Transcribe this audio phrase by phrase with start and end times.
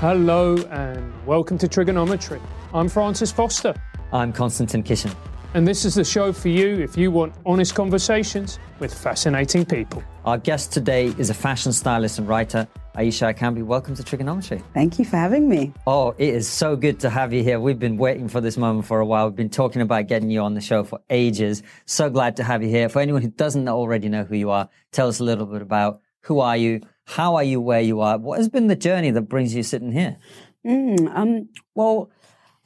[0.00, 2.40] Hello and welcome to TRIGGERnometry.
[2.72, 3.74] I'm Francis Foster.
[4.12, 5.12] I'm Konstantin Kisin.
[5.54, 10.04] And this is the show for you if you want honest conversations with fascinating people.
[10.24, 13.64] Our guest today is a fashion stylist and writer, Ayishat Akanbi.
[13.64, 14.62] Welcome to TRIGGERnometry.
[14.72, 15.72] Thank you for having me.
[15.84, 17.58] Oh, it is so good to have you here.
[17.58, 19.26] We've been waiting for this moment for a while.
[19.26, 21.64] We've been talking about getting you on the show for ages.
[21.86, 22.88] So glad to have you here.
[22.88, 26.00] For anyone who doesn't already know who you are, tell us a little bit about
[26.20, 28.18] who are you, how are you where you are?
[28.18, 30.18] What has been the journey that brings you sitting here?
[30.66, 32.10] Mm, um, well,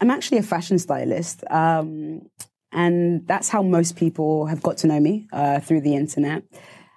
[0.01, 1.45] I'm actually a fashion stylist.
[1.49, 2.23] Um,
[2.73, 6.43] and that's how most people have got to know me uh, through the internet.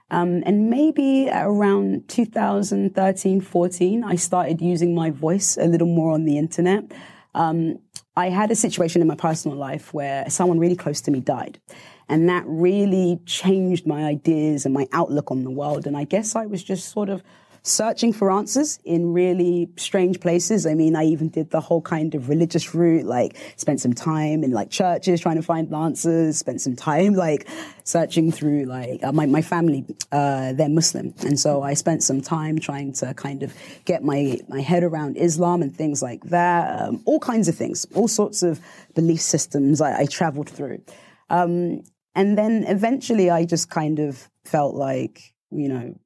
[0.09, 6.25] Um, and maybe around 2013, 14, I started using my voice a little more on
[6.25, 6.92] the internet.
[7.36, 7.80] Um,
[8.16, 11.59] I had a situation in my personal life where someone really close to me died.
[12.08, 15.88] And that really changed my ideas and my outlook on the world.
[15.88, 17.23] And I guess I was just sort of
[17.66, 20.67] searching for answers in really strange places.
[20.67, 24.44] I mean, I even did the whole kind of religious route, like spent some time
[24.44, 27.48] in like churches trying to find answers, spent some time like
[27.83, 31.16] searching through like uh, my, my family, uh, they're Muslim.
[31.22, 33.52] And so I spent some time trying to kind of
[33.86, 36.81] get my, my head around Islam and things like that.
[36.81, 38.59] Um, all kinds of things, all sorts of
[38.94, 40.83] belief systems I, I traveled through.
[41.31, 41.81] Um,
[42.16, 45.99] and then eventually I just kind of felt like, you know,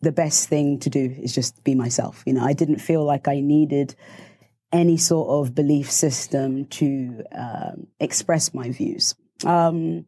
[0.00, 2.22] the best thing to do is just be myself.
[2.26, 3.96] You know, I didn't feel like I needed
[4.72, 9.14] any sort of belief system to um, express my views.
[9.44, 10.06] Um,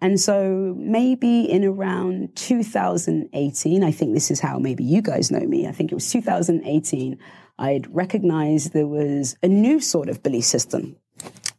[0.00, 5.46] and so maybe in around 2018, I think this is how maybe you guys know
[5.46, 5.68] me.
[5.68, 7.18] I think it was 2018,
[7.58, 10.96] I'd recognized there was a new sort of belief system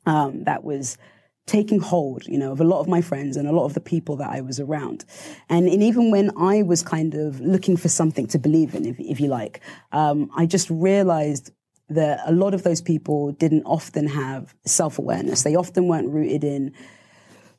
[0.06, 0.98] um, that was
[1.46, 3.82] taking hold, you know, of a lot of my friends and a lot of the
[3.82, 5.04] people that I was around.
[5.50, 9.00] And, and even when I was kind of looking for something to believe in, if,
[9.00, 9.60] if you like,
[9.92, 11.52] um, I just realized
[11.90, 15.44] that a lot of those people didn't often have self-awareness.
[15.44, 16.74] They often weren't rooted in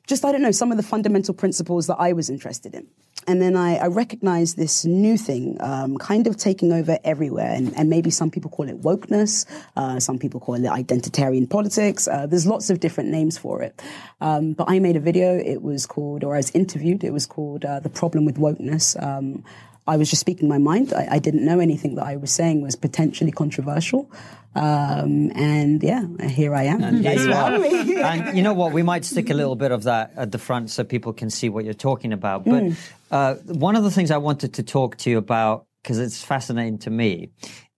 [0.07, 2.87] just, I don't know, some of the fundamental principles that I was interested in.
[3.27, 7.51] And then I, I recognized this new thing um, kind of taking over everywhere.
[7.51, 9.45] And, and, maybe some people call it wokeness,
[9.75, 12.07] uh, some people call it identitarian politics.
[12.07, 13.81] Uh, there's lots of different names for it.
[14.21, 17.25] Um, but I made a video, it was called, or I was interviewed, it was
[17.25, 19.01] called uh, The Problem with Wokeness.
[19.01, 19.43] Um,
[19.87, 20.93] I was just speaking my mind.
[20.93, 24.09] I, I, didn't know anything that I was saying was potentially controversial.
[24.55, 26.81] Um, and yeah, here I am.
[26.83, 28.71] And, you and you know what?
[28.71, 31.49] We might stick a little bit of that at the front so people can see
[31.49, 32.45] what you're talking about.
[32.45, 32.77] But mm.
[33.11, 36.79] uh, one of the things I wanted to talk to you about, because it's fascinating
[36.79, 37.29] to me,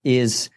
[0.02, 0.48] is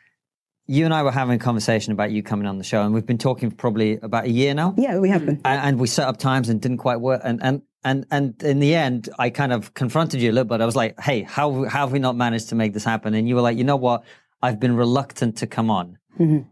[0.68, 3.06] you and I were having a conversation about you coming on the show, and we've
[3.06, 4.74] been talking probably about a year now.
[4.78, 5.42] Yeah, we have been.
[5.44, 7.22] And, and we set up times and didn't quite work.
[7.26, 10.62] And, and and and in the end, I kind of confronted you a little bit.
[10.62, 13.28] I was like, "Hey, how how have we not managed to make this happen?" And
[13.28, 14.04] you were like, "You know what?
[14.42, 15.98] I've been reluctant to come on.
[16.20, 16.48] Mm-hmm.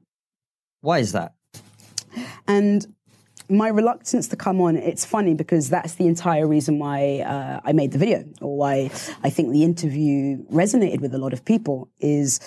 [0.82, 1.34] Why is that?"
[2.48, 2.86] And
[3.50, 7.74] my reluctance to come on, it's funny because that's the entire reason why uh, I
[7.74, 8.92] made the video, or why
[9.24, 11.90] I think the interview resonated with a lot of people.
[12.00, 12.40] Is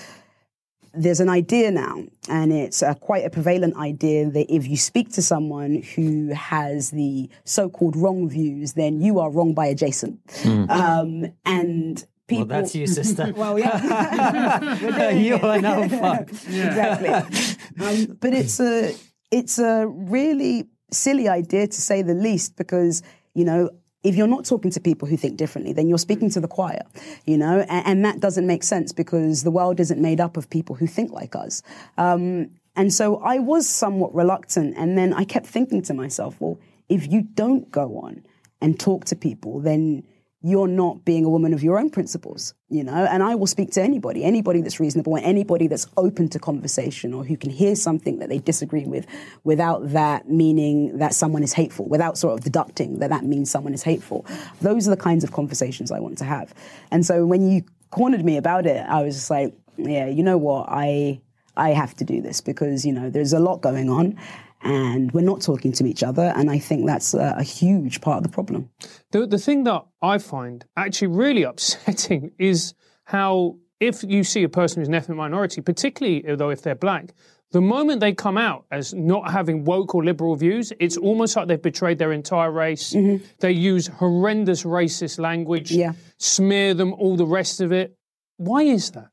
[0.95, 5.13] there's an idea now, and it's uh, quite a prevalent idea that if you speak
[5.13, 10.25] to someone who has the so-called wrong views, then you are wrong by adjacent.
[10.27, 10.71] Mm.
[10.71, 12.47] Um, and people.
[12.47, 13.33] Well, that's you, sister.
[13.37, 16.31] well, yeah, you are now fucked.
[16.31, 17.09] Exactly.
[17.09, 18.95] Um, but it's a
[19.31, 23.03] it's a really silly idea to say the least because
[23.35, 23.71] you know
[24.05, 26.83] if you're not talking to people who think differently, then you're speaking to the choir,
[27.25, 30.51] you know, and, and that doesn't make sense because the world isn't made up of
[30.51, 31.63] people who think like us.
[31.99, 34.75] Um, and so I was somewhat reluctant.
[34.77, 36.59] And then I kept thinking to myself, well,
[36.89, 38.25] if you don't go on
[38.61, 40.05] and talk to people, then
[40.45, 43.07] you're not being a woman of your own principles, you know?
[43.07, 47.15] And I will speak to anybody, anybody that's reasonable, and anybody that's open to conversation
[47.15, 49.07] or who can hear something that they disagree with
[49.45, 53.73] without that meaning that someone is hateful, without sort of deducting that that means someone
[53.73, 54.27] is hateful.
[54.61, 56.53] Those are the kinds of conversations I want to have.
[56.91, 60.39] And so when you cornered me about it, I was just like, yeah, you know
[60.39, 60.67] what?
[60.69, 61.21] I,
[61.57, 64.19] I have to do this because, you know, there's a lot going on
[64.63, 66.33] and we're not talking to each other.
[66.37, 68.71] And I think that's a, a huge part of the problem.
[69.11, 72.75] The, the thing that I find actually really upsetting is
[73.05, 77.13] how if you see a person who's an ethnic minority, particularly though if they're black,
[77.51, 81.49] the moment they come out as not having woke or liberal views, it's almost like
[81.49, 82.95] they've betrayed their entire race.
[82.95, 83.25] Mm-hmm.
[83.41, 85.93] They use horrendous racist language, yeah.
[86.19, 87.95] smear them, all the rest of it.
[88.39, 89.09] Why is that?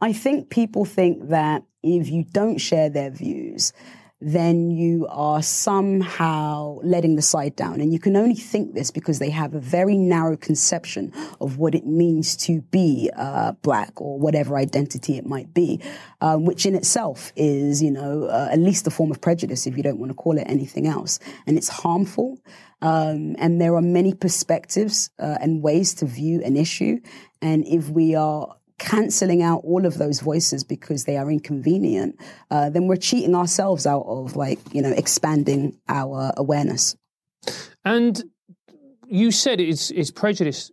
[0.00, 3.72] I think people think that if you don't share their views,
[4.24, 7.80] then you are somehow letting the side down.
[7.80, 11.74] And you can only think this because they have a very narrow conception of what
[11.74, 15.80] it means to be uh, black or whatever identity it might be,
[16.20, 19.76] um, which in itself is, you know, uh, at least a form of prejudice if
[19.76, 21.18] you don't want to call it anything else.
[21.46, 22.38] And it's harmful.
[22.80, 27.00] Um, and there are many perspectives uh, and ways to view an issue.
[27.40, 32.18] And if we are canceling out all of those voices because they are inconvenient,
[32.50, 36.96] uh, then we're cheating ourselves out of like, you know, expanding our awareness.
[37.84, 38.22] And
[39.06, 40.70] you said it's, it's prejudice.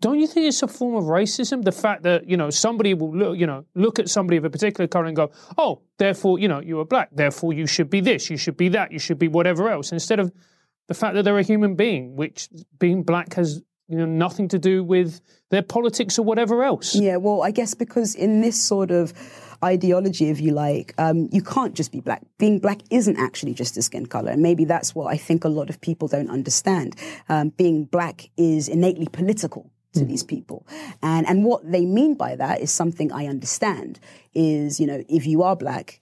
[0.00, 1.64] Don't you think it's a form of racism?
[1.64, 4.50] The fact that, you know, somebody will look, you know, look at somebody of a
[4.50, 7.08] particular color and go, oh, therefore, you know, you are black.
[7.12, 9.90] Therefore, you should be this, you should be that, you should be whatever else.
[9.90, 10.32] Instead of
[10.88, 12.48] the fact that they're a human being, which
[12.78, 15.20] being black has you know, nothing to do with
[15.50, 16.94] their politics or whatever else.
[16.94, 19.12] Yeah, well, I guess because in this sort of
[19.64, 22.22] ideology, if you like, um, you can't just be black.
[22.38, 24.30] Being black isn't actually just a skin color.
[24.30, 26.94] And maybe that's what I think a lot of people don't understand.
[27.28, 30.08] Um, being black is innately political to mm.
[30.08, 30.66] these people.
[31.02, 33.98] And, and what they mean by that is something I understand
[34.34, 36.00] is, you know, if you are black,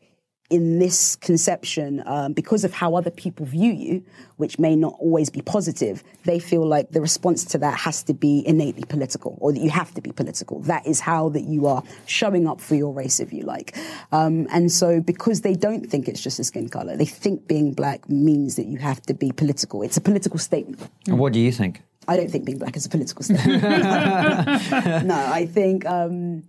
[0.50, 4.02] in this conception, um, because of how other people view you,
[4.36, 8.14] which may not always be positive, they feel like the response to that has to
[8.14, 10.60] be innately political, or that you have to be political.
[10.60, 13.76] That is how that you are showing up for your race, if you like.
[14.10, 17.74] Um, and so, because they don't think it's just a skin color, they think being
[17.74, 19.82] black means that you have to be political.
[19.82, 20.80] It's a political statement.
[21.06, 21.82] And what do you think?
[22.06, 23.62] I don't think being black is a political statement.
[23.62, 25.84] no, I think.
[25.84, 26.44] Um,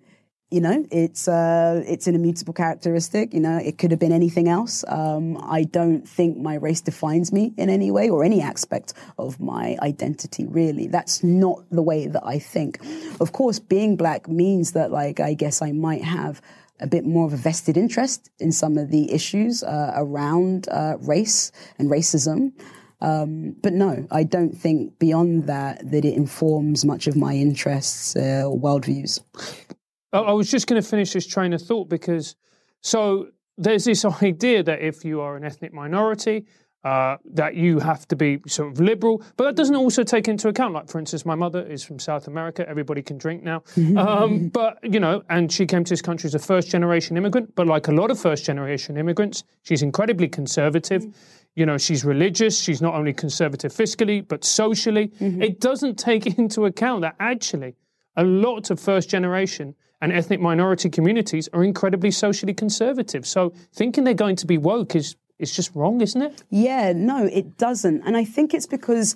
[0.51, 3.33] you know, it's uh, it's an immutable characteristic.
[3.33, 4.83] You know, it could have been anything else.
[4.87, 9.39] Um, I don't think my race defines me in any way or any aspect of
[9.39, 10.47] my identity.
[10.47, 12.79] Really, that's not the way that I think.
[13.19, 16.41] Of course, being black means that, like, I guess I might have
[16.79, 20.97] a bit more of a vested interest in some of the issues uh, around uh,
[21.01, 22.53] race and racism.
[23.01, 28.15] Um, but no, I don't think beyond that that it informs much of my interests
[28.15, 29.19] uh, or worldviews.
[30.11, 32.35] I was just going to finish this train of thought because
[32.81, 33.27] so
[33.57, 36.45] there's this idea that if you are an ethnic minority,
[36.83, 40.47] uh, that you have to be sort of liberal, but that doesn't also take into
[40.47, 42.67] account, like for instance, my mother is from South America.
[42.69, 43.63] Everybody can drink now,
[43.97, 47.53] um, but you know, and she came to this country as a first generation immigrant.
[47.55, 51.01] But like a lot of first generation immigrants, she's incredibly conservative.
[51.03, 51.19] Mm-hmm.
[51.55, 52.57] You know, she's religious.
[52.57, 55.09] She's not only conservative fiscally, but socially.
[55.19, 55.41] Mm-hmm.
[55.41, 57.75] It doesn't take into account that actually
[58.15, 63.25] a lot of first generation and ethnic minority communities are incredibly socially conservative.
[63.25, 66.43] So thinking they're going to be woke is is just wrong, isn't it?
[66.49, 68.03] Yeah, no, it doesn't.
[68.05, 69.15] And I think it's because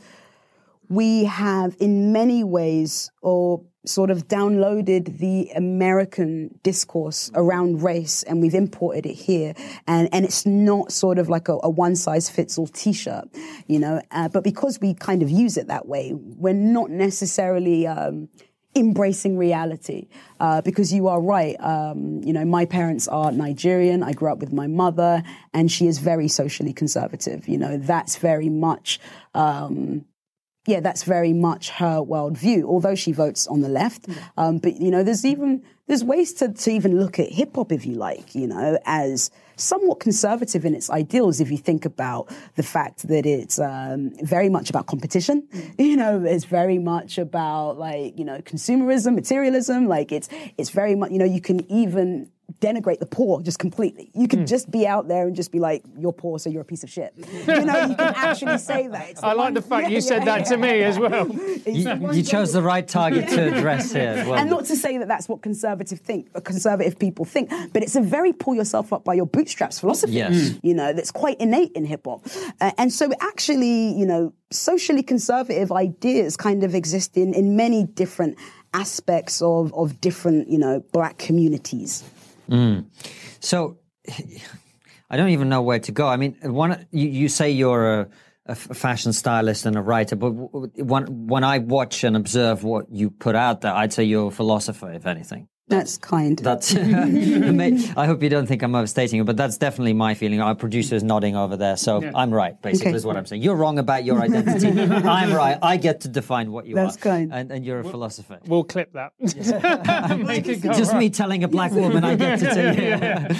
[0.88, 8.41] we have in many ways or sort of downloaded the American discourse around race and
[8.41, 9.53] we've imported it here.
[9.88, 13.25] And, and it's not sort of like a, a one size fits all t-shirt,
[13.68, 17.85] you know, uh, but because we kind of use it that way, we're not necessarily,
[17.85, 18.30] um,
[18.75, 20.08] embracing reality
[20.40, 24.40] uh, because you are right um, you know my parents are nigerian i grew up
[24.40, 29.00] with my mother and she is very socially conservative you know that's very much
[29.36, 30.06] um,
[30.66, 34.07] yeah, that's very much her worldview, although she votes on the left.
[34.38, 37.71] Um, but, you know, there's even, there's ways to, to even look at hip hop,
[37.71, 42.33] if you like, you know, as somewhat conservative in its ideals if you think about
[42.56, 45.48] the fact that it's um, very much about competition.
[45.52, 45.74] Mm.
[45.94, 49.88] You know, it's very much about like, you know, consumerism, materialism.
[49.88, 54.10] Like it's, it's very much, you know, you can even denigrate the poor just completely.
[54.14, 54.48] You can mm.
[54.48, 56.90] just be out there and just be like, "You're poor, so you're a piece of
[56.90, 59.24] shit." You know, you can actually say that.
[59.24, 61.28] I like the fact yeah, you yeah, said yeah, that to me as well.
[61.66, 64.14] you, you chose the right target to address here.
[64.24, 64.36] Well.
[64.36, 68.02] And not to say that that's what conservative think, conservative people think, but it's a
[68.02, 70.14] very pull yourself up by your bootstraps philosophy.
[70.14, 70.33] Yes.
[70.33, 70.60] Mm.
[70.64, 72.26] You know, that's quite innate in hip hop,
[72.62, 77.83] uh, and so actually, you know, socially conservative ideas kind of exist in in many
[77.83, 78.38] different
[78.74, 82.04] aspects of, of different, you know, black communities.
[82.50, 82.85] Mm.
[83.40, 83.78] So
[85.09, 86.07] I don't even know where to go.
[86.07, 88.09] I mean, one you, you say you're a,
[88.47, 93.09] a, fashion stylist and a writer, but when when I watch and observe what you
[93.09, 95.47] put out there, I'd say you're a philosopher, if anything.
[95.77, 96.37] That's kind.
[96.39, 96.75] That's.
[98.03, 100.39] I hope you don't think I'm overstating it, but that's definitely my feeling.
[100.42, 102.11] Our producer's nodding over there, so Yeah.
[102.15, 102.59] I'm right.
[102.61, 102.97] Basically, Okay.
[102.97, 103.42] is what I'm saying.
[103.42, 104.69] You're wrong about your identity.
[105.19, 105.57] I'm right.
[105.61, 106.99] I get to define what you That's are.
[106.99, 107.33] kind.
[107.33, 108.39] And, and you're a philosopher.
[108.47, 109.13] We'll clip that.
[110.25, 110.99] Make it Just right.
[110.99, 112.94] me telling a black woman I get to tell you.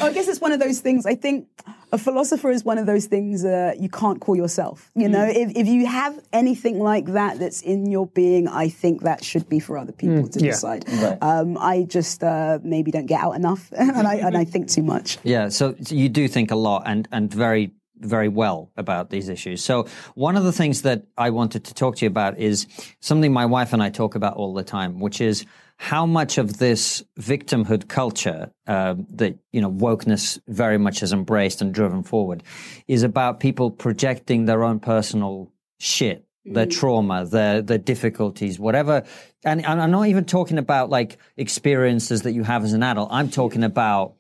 [0.04, 1.06] I guess it's one of those things.
[1.06, 1.48] I think
[1.94, 4.90] a philosopher is one of those things uh, you can't call yourself.
[4.96, 9.04] You know, if, if you have anything like that that's in your being, I think
[9.04, 10.52] that should be for other people to yeah.
[10.52, 10.86] decide.
[11.22, 14.82] Um, I just uh, maybe don't get out enough, and I and I think too
[14.82, 15.20] much.
[15.24, 19.30] Yeah, so, so you do think a lot and, and very, very well about these
[19.30, 19.64] issues.
[19.64, 22.66] So one of the things that I wanted to talk to you about is
[23.02, 25.46] something my wife and I talk about all the time, which is
[25.78, 31.62] how much of this victimhood culture um, that you know wokeness very much has embraced
[31.62, 32.44] and driven forward
[32.88, 36.72] is about people projecting their own personal shit their mm.
[36.72, 39.04] trauma, their their difficulties, whatever.
[39.46, 43.10] And I'm I'm not even talking about like experiences that you have as an adult.
[43.12, 44.16] I'm talking about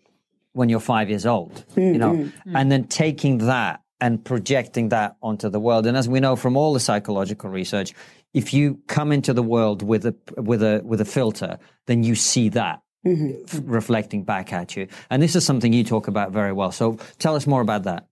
[0.53, 2.31] when you're five years old, you mm, know, mm.
[2.53, 5.85] and then taking that and projecting that onto the world.
[5.87, 7.93] And as we know from all the psychological research,
[8.33, 12.15] if you come into the world with a with a with a filter, then you
[12.15, 14.87] see that f- reflecting back at you.
[15.09, 16.71] And this is something you talk about very well.
[16.71, 18.07] So tell us more about that.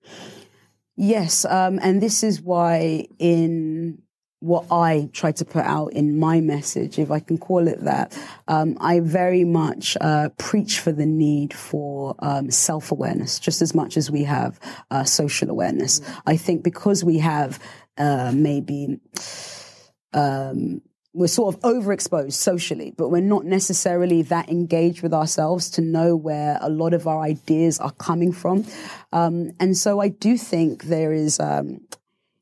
[0.95, 4.01] Yes, um, and this is why in
[4.39, 8.17] what I try to put out in my message, if I can call it that,
[8.47, 13.73] um, I very much uh, preach for the need for um, self awareness, just as
[13.73, 14.59] much as we have
[14.89, 16.01] uh, social awareness.
[16.25, 17.59] I think because we have
[17.97, 18.99] uh, maybe
[20.13, 20.81] um,
[21.13, 26.15] we're sort of overexposed socially, but we're not necessarily that engaged with ourselves to know
[26.15, 28.65] where a lot of our ideas are coming from.
[29.11, 31.39] Um, and so I do think there is.
[31.39, 31.81] Um,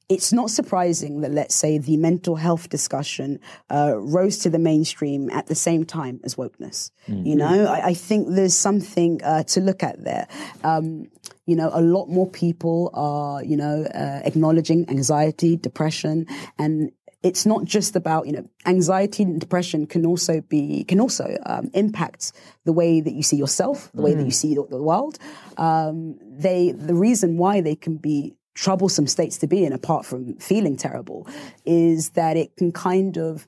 [0.08, 5.30] it's not surprising that, let's say, the mental health discussion uh, rose to the mainstream
[5.30, 6.90] at the same time as wokeness.
[7.06, 10.28] You know, I, I think there's something uh, to look at there.
[10.64, 11.12] Um,
[11.46, 16.26] you know, a lot more people are, you know, uh, acknowledging anxiety, depression,
[16.58, 21.38] and it's not just about you know anxiety and depression can also be can also
[21.46, 22.32] um, impact
[22.66, 25.18] the way that you see yourself the way that you see the, the world
[25.58, 30.36] um, they the reason why they can be troublesome states to be in apart from
[30.36, 31.28] feeling terrible
[31.66, 33.48] is that it can kind of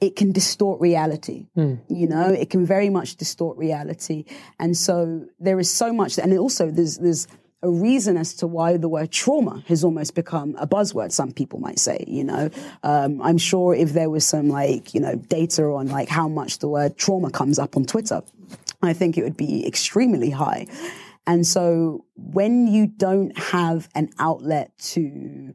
[0.00, 1.48] it can distort reality.
[1.88, 4.24] You know, it can very much distort reality.
[4.58, 7.26] And so there is so much, and also there's, there's
[7.62, 11.58] a reason as to why the word trauma has almost become a buzzword, some people
[11.58, 12.48] might say, you know.
[12.82, 16.58] Um, I'm sure if there was some like, you know, data on like how much
[16.58, 18.22] the word trauma comes up on Twitter,
[18.82, 20.66] I think it would be extremely high.
[21.26, 25.54] And so when you don't have an outlet to,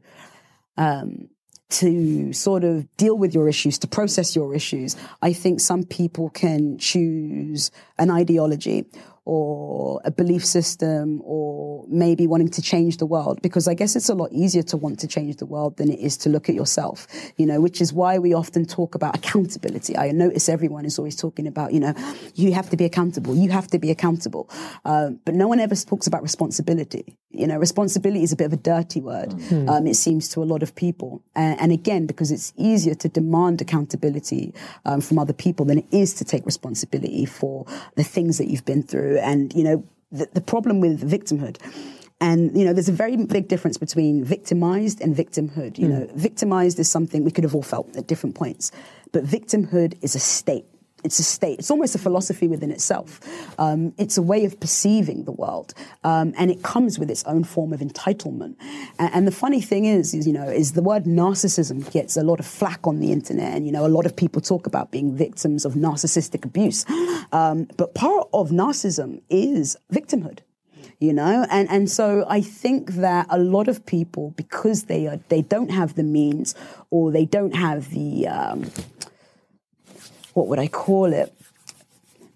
[0.76, 1.28] um,
[1.68, 6.30] to sort of deal with your issues, to process your issues, I think some people
[6.30, 8.86] can choose an ideology
[9.26, 14.08] or a belief system or maybe wanting to change the world because I guess it's
[14.08, 16.54] a lot easier to want to change the world than it is to look at
[16.54, 19.96] yourself, you know, which is why we often talk about accountability.
[19.96, 21.92] I notice everyone is always talking about, you know,
[22.36, 24.48] you have to be accountable, you have to be accountable.
[24.84, 27.16] Um, but no one ever talks about responsibility.
[27.30, 29.34] You know, responsibility is a bit of a dirty word,
[29.68, 31.22] um, it seems to a lot of people.
[31.34, 34.54] And, and again, because it's easier to demand accountability
[34.84, 37.66] um, from other people than it is to take responsibility for
[37.96, 39.15] the things that you've been through.
[39.18, 41.58] And, you know, the, the problem with victimhood.
[42.20, 45.78] And, you know, there's a very big difference between victimized and victimhood.
[45.78, 45.92] You hmm.
[45.92, 48.72] know, victimized is something we could have all felt at different points,
[49.12, 50.64] but victimhood is a state.
[51.06, 51.60] It's a state.
[51.60, 53.20] It's almost a philosophy within itself.
[53.58, 55.72] Um, it's a way of perceiving the world,
[56.04, 58.56] um, and it comes with its own form of entitlement.
[58.98, 62.22] And, and the funny thing is, is, you know, is the word narcissism gets a
[62.22, 64.90] lot of flack on the internet, and you know, a lot of people talk about
[64.90, 66.84] being victims of narcissistic abuse.
[67.32, 70.40] Um, but part of narcissism is victimhood
[70.98, 75.18] you know and and so i think that a lot of people because they are
[75.28, 76.54] they don't have the means
[76.90, 78.64] or they don't have the um,
[80.36, 81.32] what would i call it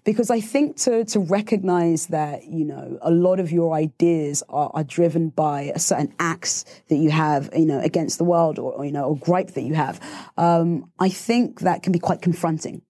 [0.03, 4.71] because I think to to recognize that you know a lot of your ideas are,
[4.73, 8.73] are driven by a certain acts that you have you know against the world or,
[8.73, 10.01] or you know or gripe that you have,
[10.37, 12.81] um, I think that can be quite confronting.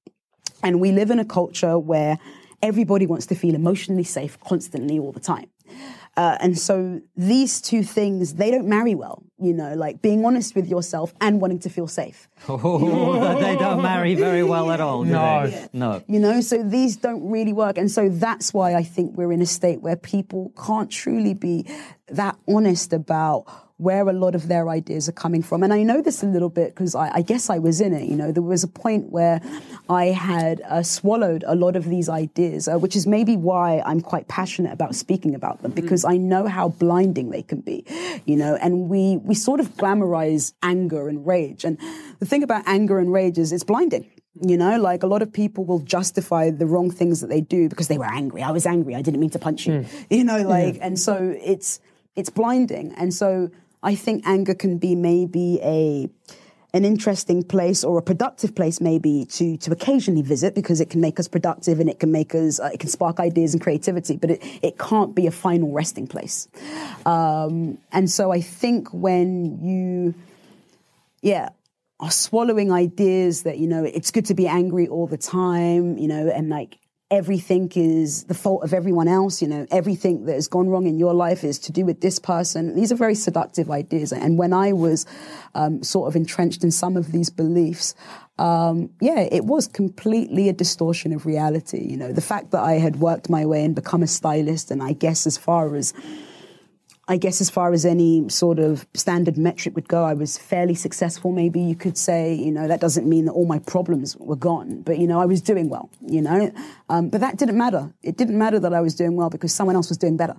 [0.64, 2.18] And we live in a culture where
[2.62, 5.51] everybody wants to feel emotionally safe constantly all the time.
[6.22, 10.54] Uh, and so these two things, they don't marry well, you know, like being honest
[10.58, 12.30] with yourself and wanting to feel safe.
[12.48, 15.48] Oh, they don't marry very well at all, No.
[15.48, 15.68] they?
[15.74, 16.04] No.
[16.08, 17.76] You know, so these don't really work.
[17.80, 21.66] And so that's why I think we're in a state where people can't truly be
[22.10, 23.46] that honest about
[23.82, 25.64] where a lot of their ideas are coming from.
[25.64, 28.08] And I know this a little bit because I, I, guess I was in it.
[28.08, 29.42] You know, there was a point where
[29.90, 34.00] I had uh, swallowed a lot of these ideas, uh, which is maybe why I'm
[34.00, 36.12] quite passionate about speaking about them because mm.
[36.12, 37.84] I know how blinding they can be.
[38.26, 41.66] You know, and we we sort of glamorize anger and rage.
[41.66, 41.80] And
[42.20, 44.08] the thing about anger and rage is it's blinding.
[44.48, 47.68] You know, like a lot of people will justify the wrong things that they do
[47.68, 48.44] because they were angry.
[48.44, 48.96] I was angry.
[48.96, 49.74] I didn't mean to punch you.
[49.74, 50.06] Mm.
[50.12, 50.86] You know, like, yeah.
[50.86, 51.80] and so it's
[52.16, 52.94] it's blinding.
[52.96, 53.50] And so
[53.84, 56.10] I think anger can be maybe a
[56.74, 61.02] an interesting place or a productive place maybe to to occasionally visit because it can
[61.02, 64.16] make us productive and it can make us uh, it can spark ideas and creativity
[64.16, 66.48] but it, it can't be a final resting place.
[67.06, 70.14] Um, and so i think when you
[71.22, 71.50] yeah
[72.00, 76.08] are swallowing ideas that you know it's good to be angry all the time you
[76.08, 76.78] know and like
[77.12, 79.42] everything is the fault of everyone else.
[79.42, 82.18] You know, everything that has gone wrong in your life is to do with this
[82.18, 82.74] person.
[82.76, 84.14] These are very seductive ideas.
[84.14, 85.06] And when I was
[85.54, 87.94] um, sort of entrenched in some of these beliefs,
[88.40, 91.86] um, yeah, it was completely a distortion of reality.
[91.86, 94.82] You know, the fact that I had worked my way and become a stylist, and
[94.82, 95.94] I guess as far as
[97.12, 100.76] I guess as far as any sort of standard metric would go, I was fairly
[100.76, 102.34] successful, maybe you could say.
[102.34, 105.26] You know, that doesn't mean that all my problems were gone, but, you know, I
[105.26, 106.54] was doing well, you know.
[106.88, 107.94] Um, but that didn't matter.
[108.02, 110.38] It didn't matter that I was doing well because someone else was doing better,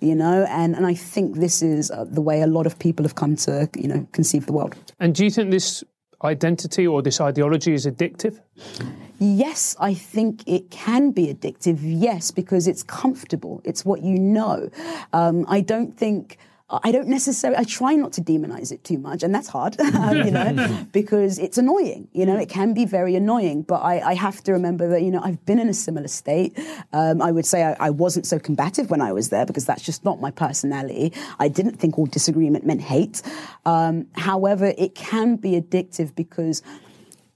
[0.00, 0.46] you know.
[0.48, 3.36] And, and I think this is uh, the way a lot of people have come
[3.44, 4.74] to, you know, conceive the world.
[4.98, 5.84] And do you think this
[6.24, 8.40] identity or this ideology is addictive?
[9.18, 11.78] Yes, I think it can be addictive.
[11.82, 13.60] Yes, because it's comfortable.
[13.64, 14.70] It's what you know.
[15.12, 16.38] Um, I don't think.
[16.82, 17.58] I don't necessarily.
[17.58, 21.58] I try not to demonize it too much, and that's hard, you know, because it's
[21.58, 22.08] annoying.
[22.12, 23.62] You know, it can be very annoying.
[23.62, 26.58] But I, I have to remember that you know I've been in a similar state.
[26.92, 29.82] Um, I would say I, I, wasn't so combative when I was there because that's
[29.82, 31.12] just not my personality.
[31.38, 33.22] I didn't think all disagreement meant hate.
[33.64, 36.62] Um, however, it can be addictive because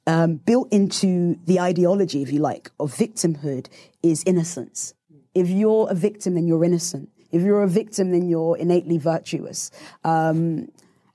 [0.08, 3.68] um, built into the ideology, if you like, of victimhood
[4.02, 4.94] is innocence.
[5.34, 7.10] If you're a victim, then you're innocent.
[7.30, 9.70] If you're a victim, then you're innately virtuous.
[10.04, 10.68] Um,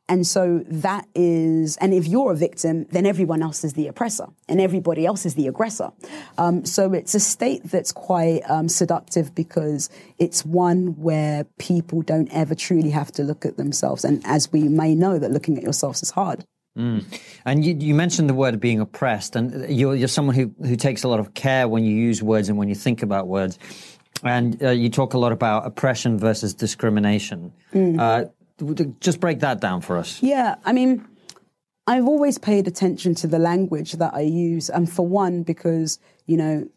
[0.10, 4.27] and so that is, and if you're a victim, then everyone else is the oppressor
[4.50, 5.91] and everybody else is the aggressor.
[6.38, 12.30] Um, so it's a state that's quite um, seductive because it's one where people don't
[12.34, 14.04] ever truly have to look at themselves.
[14.04, 16.43] And as we may know, that looking at yourselves is hard.
[16.78, 17.06] Mm.
[17.45, 21.04] And you, you, mentioned the word being oppressed, and you're, you're, someone who, who takes
[21.04, 23.60] a lot of care when you use words and when you think about words.
[24.23, 27.53] And uh, you talk a lot about oppression versus discrimination.
[27.73, 27.99] Mm.
[27.99, 28.29] Uh,
[28.99, 30.21] just break that down for us.
[30.21, 31.05] Yeah, I mean,
[31.86, 34.69] I've always paid attention to the language that I use.
[34.69, 36.69] And for one, because, you know,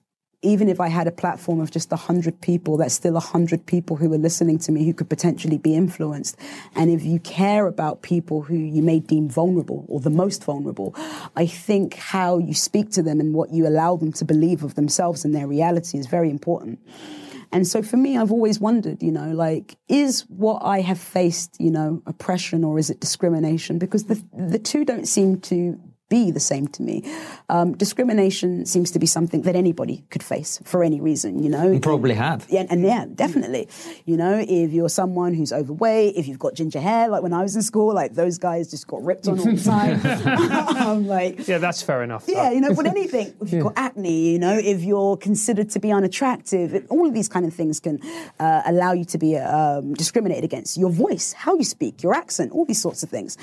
[0.43, 4.13] even if I had a platform of just 100 people, that's still 100 people who
[4.13, 6.37] are listening to me who could potentially be influenced.
[6.75, 10.95] And if you care about people who you may deem vulnerable or the most vulnerable,
[11.37, 14.75] I think how you speak to them and what you allow them to believe of
[14.75, 16.81] themselves and their reality is very important.
[17.53, 21.57] And so for me, I've always wondered, you know, like, is what I have faced,
[21.61, 23.79] you know, oppression or is it discrimination?
[23.79, 27.03] Because the, the two don't seem to be the same to me.
[27.49, 31.71] Um, discrimination seems to be something that anybody could face for any reason, you know.
[31.71, 32.47] You probably have.
[32.49, 33.69] Yeah, and yeah, definitely.
[34.05, 37.43] You know, if you're someone who's overweight, if you've got ginger hair, like when I
[37.43, 40.77] was in school, like those guys just got ripped on all the time.
[40.77, 42.25] um, like, yeah, that's fair enough.
[42.29, 43.61] Yeah, you know, but anything, if you've yeah.
[43.61, 47.47] got acne, you know, if you're considered to be unattractive, it, all of these kind
[47.47, 48.01] of things can
[48.39, 50.77] uh, allow you to be um, discriminated against.
[50.77, 53.37] Your voice, how you speak, your accent, all these sorts of things.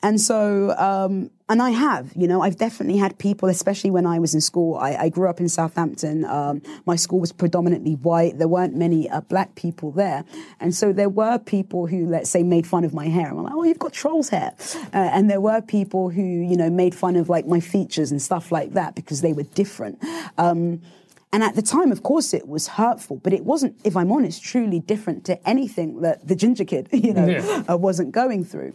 [0.00, 4.20] And so, um, and I have, you know, I've definitely had people, especially when I
[4.20, 4.76] was in school.
[4.76, 6.24] I, I grew up in Southampton.
[6.24, 8.38] Um, my school was predominantly white.
[8.38, 10.24] There weren't many uh, black people there.
[10.60, 13.30] And so there were people who, let's say, made fun of my hair.
[13.30, 14.54] I'm like, oh, you've got troll's hair.
[14.94, 18.22] Uh, and there were people who, you know, made fun of like my features and
[18.22, 20.00] stuff like that because they were different.
[20.36, 20.80] Um,
[21.32, 24.42] and at the time, of course, it was hurtful, but it wasn't, if I'm honest,
[24.42, 27.64] truly different to anything that the ginger kid, you know, yeah.
[27.68, 28.74] uh, wasn't going through.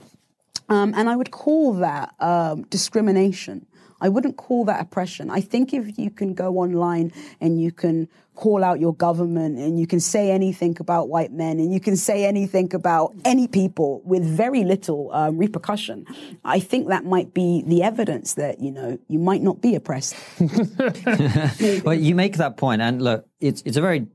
[0.74, 3.68] Um, and I would call that um, discrimination.
[4.02, 5.30] I wouldn't call that oppression.
[5.30, 9.80] I think if you can go online and you can call out your government and
[9.80, 14.02] you can say anything about white men and you can say anything about any people
[14.04, 16.06] with very little um, repercussion,
[16.44, 20.16] I think that might be the evidence that, you know, you might not be oppressed.
[21.86, 24.08] well, you make that point, and look, it's, it's a very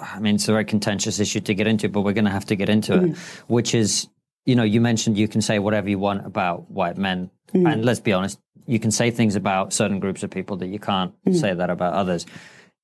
[0.00, 2.46] I mean, it's a very contentious issue to get into, but we're going to have
[2.46, 3.10] to get into mm.
[3.10, 3.18] it,
[3.48, 4.08] which is
[4.44, 7.30] you know, you mentioned you can say whatever you want about white men.
[7.52, 7.72] Mm.
[7.72, 10.78] And let's be honest, you can say things about certain groups of people that you
[10.78, 11.38] can't mm.
[11.38, 12.26] say that about others.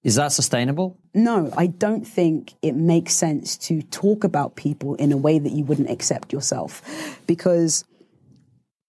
[0.02, 0.98] Is that sustainable?
[1.14, 5.52] No, I don't think it makes sense to talk about people in a way that
[5.52, 6.82] you wouldn't accept yourself.
[7.26, 7.86] Because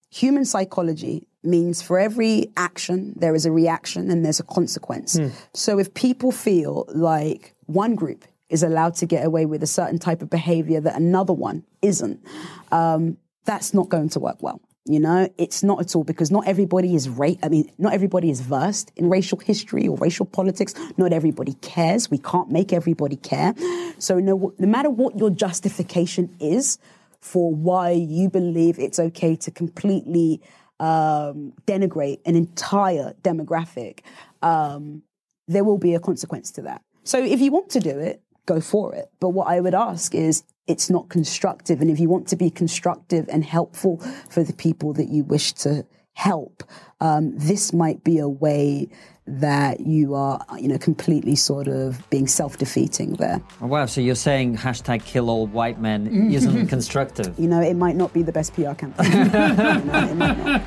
[0.10, 5.18] human psychology means for every action, there is a reaction and there's a consequence.
[5.54, 10.00] So if people feel like one group is allowed to get away with a certain
[10.00, 12.24] type of behavior that another one isn't,
[12.72, 14.62] um, that's not going to work well.
[14.88, 18.30] You know, it's not at all because not everybody is ra- I mean, not everybody
[18.30, 20.76] is versed in racial history or racial politics.
[20.96, 22.12] Not everybody cares.
[22.12, 23.56] We can't make everybody care.
[23.98, 26.78] So no, no matter what your justification is
[27.20, 30.40] for why you believe it's okay to completely
[30.80, 34.02] um, denigrate an entire demographic,
[34.44, 35.02] um,
[35.48, 36.84] there will be a consequence to that.
[37.04, 39.10] So if you want to do it, go for it.
[39.20, 41.82] But what I would ask is it's not constructive.
[41.82, 43.98] And if you want to be constructive and helpful
[44.30, 46.64] for the people that you wish to help,
[47.02, 48.88] um, this might be a way
[49.28, 53.42] that you are, you know, completely sort of being self-defeating there.
[53.60, 57.38] Oh, wow, so you're saying hashtag kill all white men isn't constructive?
[57.40, 59.12] You know, it might not be the best PR campaign.
[59.12, 60.62] You know, it might not.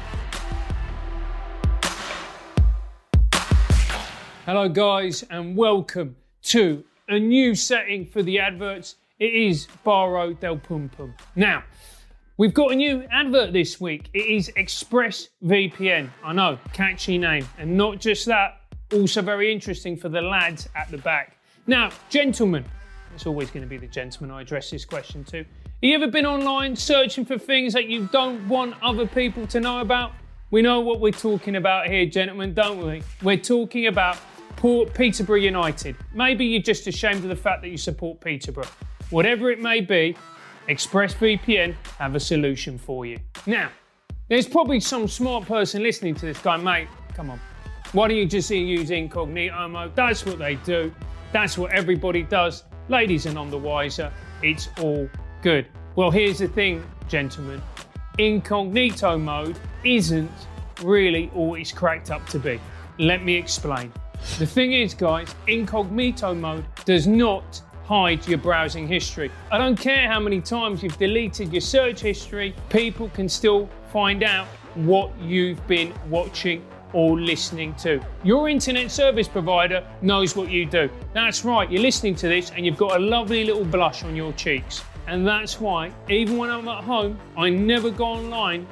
[4.44, 8.96] Hello, guys, and welcome to a new setting for the adverts.
[9.18, 11.14] It is Barro del Pum Pum.
[11.34, 11.64] Now,
[12.36, 14.10] we've got a new advert this week.
[14.12, 16.10] It is ExpressVPN.
[16.22, 17.48] I know, catchy name.
[17.58, 18.60] And not just that,
[18.92, 21.38] also very interesting for the lads at the back.
[21.66, 22.64] Now, gentlemen,
[23.14, 25.38] it's always going to be the gentleman I address this question to.
[25.38, 25.46] Have
[25.80, 29.80] you ever been online searching for things that you don't want other people to know
[29.80, 30.12] about?
[30.50, 33.02] We know what we're talking about here, gentlemen, don't we?
[33.22, 34.18] We're talking about
[34.58, 35.94] Port Peterborough United.
[36.12, 38.66] Maybe you're just ashamed of the fact that you support Peterborough.
[39.10, 40.16] Whatever it may be,
[40.68, 43.20] ExpressVPN have a solution for you.
[43.46, 43.70] Now,
[44.26, 46.88] there's probably some smart person listening to this guy, mate.
[47.14, 47.38] Come on.
[47.92, 49.94] Why don't you just use incognito mode?
[49.94, 50.92] That's what they do.
[51.32, 52.64] That's what everybody does.
[52.88, 54.12] Ladies are none the wiser.
[54.42, 55.08] It's all
[55.40, 55.68] good.
[55.94, 57.62] Well, here's the thing, gentlemen.
[58.18, 60.32] Incognito mode isn't
[60.82, 62.60] really all it's cracked up to be.
[62.98, 63.92] Let me explain.
[64.38, 69.30] The thing is, guys, incognito mode does not hide your browsing history.
[69.50, 74.22] I don't care how many times you've deleted your search history, people can still find
[74.22, 78.00] out what you've been watching or listening to.
[78.24, 80.90] Your internet service provider knows what you do.
[81.14, 84.32] That's right, you're listening to this and you've got a lovely little blush on your
[84.34, 84.82] cheeks.
[85.06, 88.66] And that's why, even when I'm at home, I never go online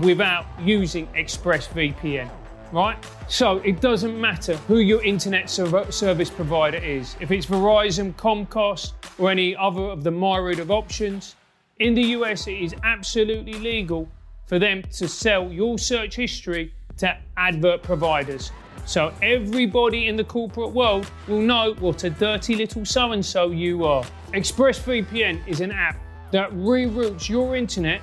[0.00, 2.30] without using ExpressVPN
[2.74, 2.96] right?
[3.28, 7.16] So it doesn't matter who your internet serv- service provider is.
[7.20, 11.36] If it's Verizon, Comcast, or any other of the myriad of options,
[11.78, 14.08] in the US it is absolutely legal
[14.46, 18.50] for them to sell your search history to advert providers.
[18.86, 23.50] So everybody in the corporate world will know what a dirty little so and so
[23.50, 24.04] you are.
[24.32, 25.96] ExpressVPN is an app
[26.32, 28.02] that reroutes your internet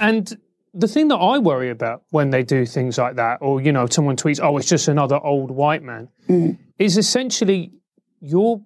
[0.00, 0.36] And
[0.76, 3.86] the thing that I worry about when they do things like that, or you know,
[3.86, 6.58] someone tweets, "Oh, it's just another old white man," mm.
[6.78, 7.72] is essentially
[8.20, 8.60] you're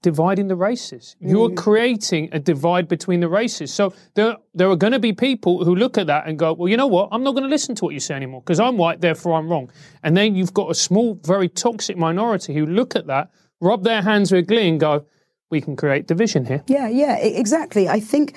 [0.00, 1.16] dividing the races.
[1.20, 1.56] You're mm.
[1.56, 3.72] creating a divide between the races.
[3.72, 6.68] So there, there are going to be people who look at that and go, "Well,
[6.68, 7.10] you know what?
[7.12, 9.48] I'm not going to listen to what you say anymore because I'm white, therefore I'm
[9.48, 9.70] wrong."
[10.02, 13.30] And then you've got a small, very toxic minority who look at that,
[13.60, 15.04] rub their hands with glee, and go,
[15.50, 17.86] "We can create division here." Yeah, yeah, exactly.
[17.88, 18.34] I think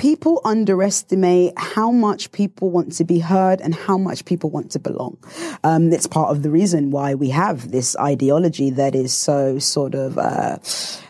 [0.00, 4.78] people underestimate how much people want to be heard and how much people want to
[4.78, 5.18] belong.
[5.62, 9.94] Um, it's part of the reason why we have this ideology that is so sort
[9.94, 10.56] of, uh,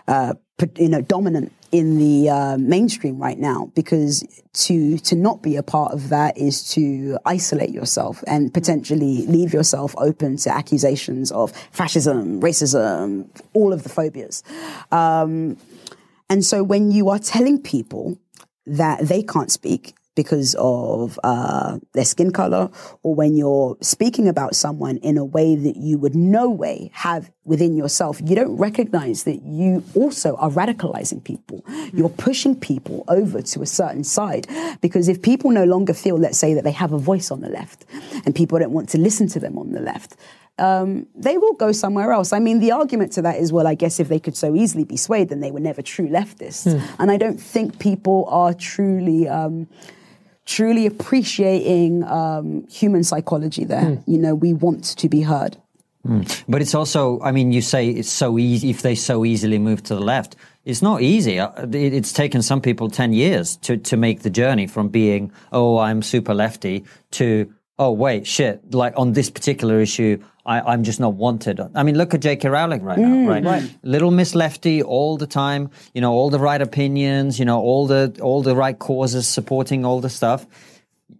[0.09, 0.35] uh,
[0.77, 4.25] you know, dominant in the uh, mainstream right now because
[4.55, 9.53] to to not be a part of that is to isolate yourself and potentially leave
[9.53, 14.43] yourself open to accusations of fascism, racism, all of the phobias.
[14.91, 15.59] Um,
[16.29, 18.19] and so when you are telling people
[18.71, 22.69] that they can't speak because of uh, their skin color,
[23.03, 27.31] or when you're speaking about someone in a way that you would no way have
[27.45, 31.65] within yourself, you don't recognize that you also are radicalizing people.
[31.93, 34.47] You're pushing people over to a certain side.
[34.81, 37.49] Because if people no longer feel, let's say, that they have a voice on the
[37.49, 37.87] left
[38.25, 40.17] and people don't want to listen to them on the left,
[40.61, 42.33] um, they will go somewhere else.
[42.33, 44.85] I mean, the argument to that is, well, I guess if they could so easily
[44.85, 46.67] be swayed, then they were never true leftists.
[46.67, 46.83] Mm.
[46.99, 49.29] And I don't think people are truly.
[49.29, 49.69] Um,
[50.47, 53.83] truly appreciating um, human psychology there.
[53.83, 54.03] Mm.
[54.07, 55.57] You know, we want to be heard.
[56.07, 56.45] Mm.
[56.49, 59.83] But it's also, I mean, you say it's so easy if they so easily move
[59.85, 60.35] to the left.
[60.65, 61.39] It's not easy.
[61.39, 65.79] Uh, it's taken some people 10 years to, to make the journey from being, oh,
[65.79, 71.01] I'm super lefty to, oh, wait, shit, like on this particular issue, I, am just
[71.01, 71.61] not wanted.
[71.75, 72.49] I mean, look at J.K.
[72.49, 73.45] Rowling right mm, now, right?
[73.45, 73.79] right?
[73.83, 75.71] Little Miss Lefty all the time.
[75.95, 77.39] You know, all the right opinions.
[77.39, 80.47] You know, all the all the right causes, supporting all the stuff.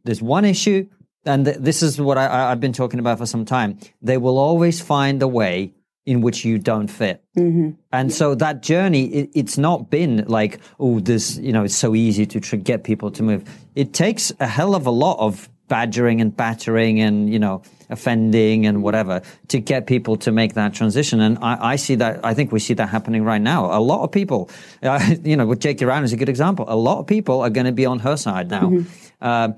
[0.05, 0.87] There's one issue,
[1.25, 3.79] and th- this is what I, have been talking about for some time.
[4.03, 5.73] They will always find a way
[6.07, 7.23] in which you don't fit.
[7.37, 7.71] Mm-hmm.
[7.93, 8.17] And yeah.
[8.17, 12.27] so that journey, it, it's not been like, oh, this, you know, it's so easy
[12.27, 13.45] to tr- get people to move.
[13.75, 18.67] It takes a hell of a lot of badgering and battering and, you know, offending
[18.67, 21.21] and whatever to get people to make that transition.
[21.21, 23.67] And I, I see that, I think we see that happening right now.
[23.67, 24.51] A lot of people,
[24.83, 25.87] uh, you know, with J.K.
[25.87, 26.67] Rowling is a good example.
[26.69, 28.65] A lot of people are going to be on her side now.
[28.65, 28.89] Mm-hmm.
[29.23, 29.49] Uh,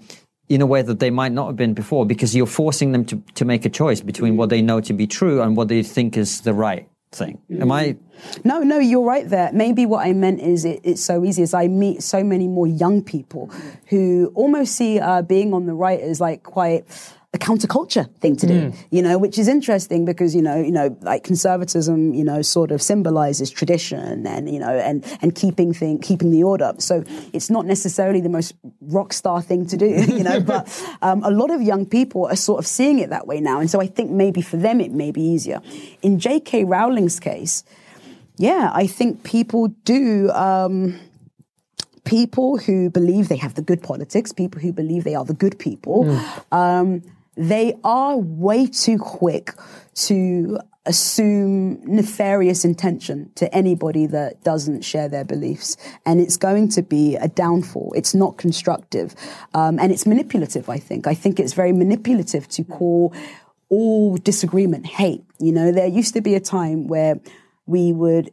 [0.49, 3.17] in a way that they might not have been before because you're forcing them to,
[3.35, 6.15] to make a choice between what they know to be true and what they think
[6.15, 7.39] is the right thing.
[7.61, 7.97] Am I?
[8.45, 9.51] No, no, you're right there.
[9.53, 12.67] Maybe what I meant is it, it's so easy as I meet so many more
[12.67, 13.51] young people
[13.89, 16.85] who almost see uh, being on the right as like quite
[17.35, 18.77] a counterculture thing to do, mm.
[18.91, 22.71] you know, which is interesting because, you know, you know, like conservatism, you know, sort
[22.71, 26.75] of symbolizes tradition and, you know, and, and keeping thing, keeping the order.
[26.77, 30.69] So it's not necessarily the most rock star thing to do, you know, but
[31.03, 33.61] um, a lot of young people are sort of seeing it that way now.
[33.61, 35.63] And so I think maybe for them it may be easier.
[36.03, 36.65] In J.K.
[36.65, 37.65] Rowling's case,
[38.37, 40.99] yeah, I think people do, um,
[42.05, 45.59] people who believe they have the good politics, people who believe they are the good
[45.59, 46.53] people, mm.
[46.53, 47.03] um,
[47.37, 49.55] they are way too quick
[49.95, 55.77] to assume nefarious intention to anybody that doesn't share their beliefs.
[56.05, 57.93] And it's going to be a downfall.
[57.95, 59.15] It's not constructive.
[59.55, 61.07] Um, and it's manipulative, I think.
[61.07, 63.15] I think it's very manipulative to call
[63.69, 65.25] all disagreement hate.
[65.39, 67.21] You know, there used to be a time where
[67.67, 68.31] we would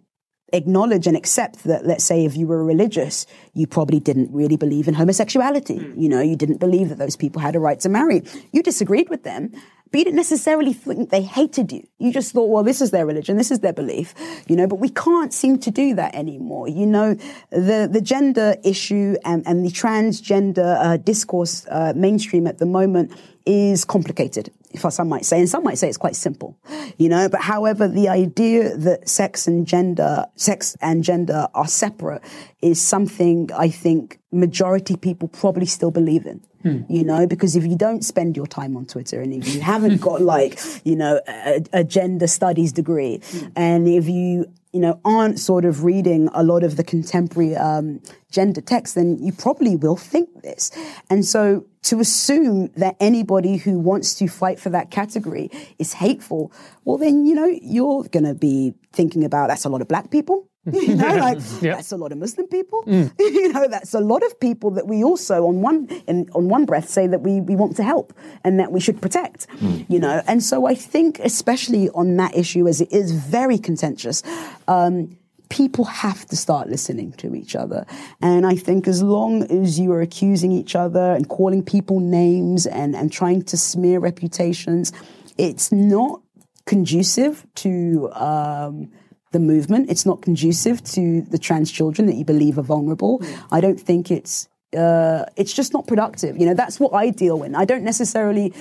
[0.53, 4.88] acknowledge and accept that, let's say, if you were religious, you probably didn't really believe
[4.88, 5.79] in homosexuality.
[5.79, 6.01] Mm.
[6.01, 8.23] You know, you didn't believe that those people had a right to marry.
[8.51, 9.51] You disagreed with them,
[9.91, 11.88] but you didn't necessarily think they hated you.
[11.97, 14.13] You just thought, well, this is their religion, this is their belief,
[14.47, 16.67] you know, but we can't seem to do that anymore.
[16.67, 17.15] You know,
[17.49, 23.12] the, the gender issue and, and the transgender uh, discourse uh, mainstream at the moment
[23.49, 26.55] is complicated, if some might say, and some might say it's quite simple,
[26.97, 27.27] you know.
[27.27, 32.21] But however, the idea that sex and gender, sex and gender are separate,
[32.62, 36.41] is something I think majority people probably still believe in.
[36.62, 36.81] Hmm.
[36.89, 40.01] You know, because if you don't spend your time on Twitter and if you haven't
[40.09, 43.47] got like, you know, a, a gender studies degree, hmm.
[43.55, 48.01] and if you you know, aren't sort of reading a lot of the contemporary um,
[48.32, 50.71] gender texts, then you probably will think this.
[51.10, 56.51] And so to assume that anybody who wants to fight for that category is hateful,
[56.86, 60.12] well, then, you know, you're going to be thinking about that's a lot of black
[60.12, 60.48] people.
[60.71, 61.77] you know, like yep.
[61.77, 62.83] that's a lot of Muslim people.
[62.83, 63.11] Mm.
[63.19, 66.65] you know, that's a lot of people that we also, on one in, on one
[66.65, 69.47] breath, say that we we want to help and that we should protect.
[69.59, 69.85] Mm.
[69.89, 74.21] You know, and so I think, especially on that issue, as it is very contentious.
[74.67, 75.17] Um,
[75.49, 77.83] people have to start listening to each other.
[78.21, 82.67] And I think as long as you are accusing each other and calling people names
[82.67, 84.93] and, and trying to smear reputations,
[85.39, 86.21] it's not
[86.67, 88.91] conducive to um,
[89.31, 89.89] the movement.
[89.89, 93.19] It's not conducive to the trans children that you believe are vulnerable.
[93.19, 93.43] Mm.
[93.51, 96.37] I don't think it's uh, it's just not productive.
[96.37, 97.55] You know, that's what I deal with.
[97.55, 98.53] I don't necessarily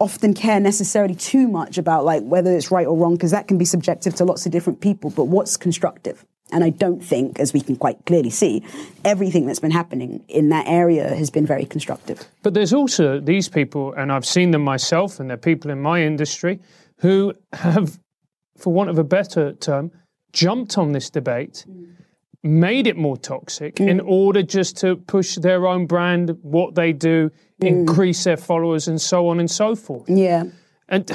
[0.00, 3.58] often care necessarily too much about like whether it's right or wrong because that can
[3.58, 5.10] be subjective to lots of different people.
[5.10, 6.24] But what's constructive?
[6.50, 8.62] And I don't think, as we can quite clearly see,
[9.04, 12.26] everything that's been happening in that area has been very constructive.
[12.42, 16.02] But there's also these people, and I've seen them myself, and they're people in my
[16.02, 16.60] industry
[17.00, 17.98] who have
[18.58, 19.90] for want of a better term,
[20.32, 21.94] jumped on this debate, mm.
[22.42, 23.88] made it more toxic mm.
[23.88, 27.66] in order just to push their own brand, what they do, mm.
[27.66, 30.08] increase their followers, and so on and so forth.
[30.08, 30.44] Yeah.
[30.88, 31.10] And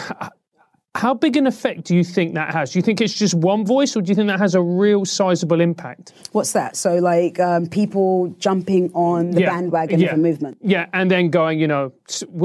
[0.95, 2.71] how big an effect do you think that has?
[2.71, 5.05] Do you think it's just one voice, or do you think that has a real
[5.05, 6.13] sizable impact?
[6.33, 6.75] What's that?
[6.75, 10.09] So, like um, people jumping on the Yeah, bandwagon yeah.
[10.09, 10.59] of a movement.
[10.61, 11.93] Yeah, and then going, you know,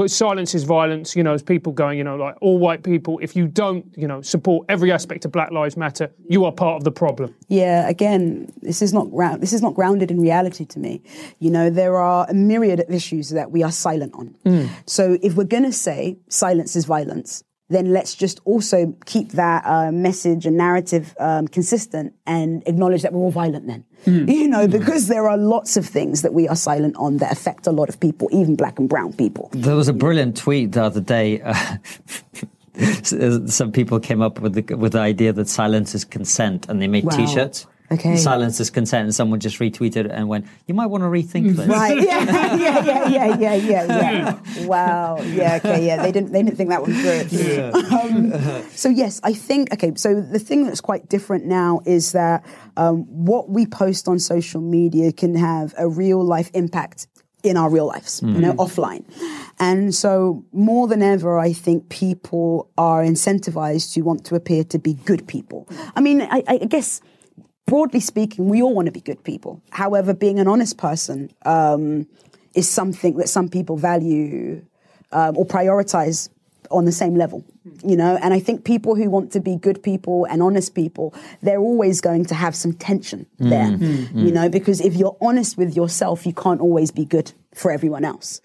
[0.07, 1.15] silence is violence.
[1.15, 3.19] You know, as people going, you know, like all white people.
[3.21, 6.77] If you don't, you know, support every aspect of Black Lives Matter, you are part
[6.77, 7.35] of the problem.
[7.49, 9.43] Yeah, again, this is not ground.
[9.43, 11.03] This is not grounded in reality to me.
[11.37, 14.69] You know, there are a myriad of issues that we are silent on.
[14.87, 19.63] So, if we're going to say silence is violence, then let's just also keep that
[19.65, 23.67] uh, message and narrative um, consistent and acknowledge that we're all violent.
[23.67, 27.31] Then, you know, because there are lots of things that we are silent on that
[27.31, 29.49] affect a lot of people, even black and brown people.
[29.53, 31.41] There was a brilliant tweet the other day.
[31.41, 31.77] Uh,
[33.47, 36.87] some people came up with the, with the idea that silence is consent, and they
[36.87, 37.11] made Wow.
[37.11, 37.67] T-shirts.
[37.91, 38.17] Okay.
[38.17, 41.55] Silence is consent, and someone just retweeted it and went, "You might want to rethink
[41.55, 41.97] this." Right?
[42.09, 44.65] Yeah, yeah, yeah, yeah, yeah, yeah, yeah.
[44.65, 45.17] Wow.
[45.21, 45.55] Yeah.
[45.63, 45.85] Okay.
[45.85, 46.01] Yeah.
[46.01, 46.31] They didn't.
[46.31, 47.71] They didn't think that one through.
[47.99, 48.31] Um,
[48.71, 49.73] so yes, I think.
[49.73, 49.93] Okay.
[49.95, 52.45] So the thing that's quite different now is that
[52.77, 57.07] um, what we post on social media can have a real life impact
[57.43, 59.03] in our real lives, you know, offline.
[59.59, 64.77] And so more than ever, I think people are incentivized to want to appear to
[64.79, 65.67] be good people.
[65.95, 66.99] I mean, I, I guess
[67.69, 69.61] broadly speaking, we all want to be good people.
[69.69, 72.07] However, being an honest person um,
[72.55, 74.65] is something that some people value
[75.11, 76.29] um, or prioritize
[76.71, 77.43] on the same level.
[77.83, 81.13] You know, and I think people who want to be good people and honest people,
[81.41, 83.69] they're always going to have some tension there.
[84.25, 88.03] You know, because if you're honest with yourself, you can't always be good for everyone
[88.03, 88.41] else.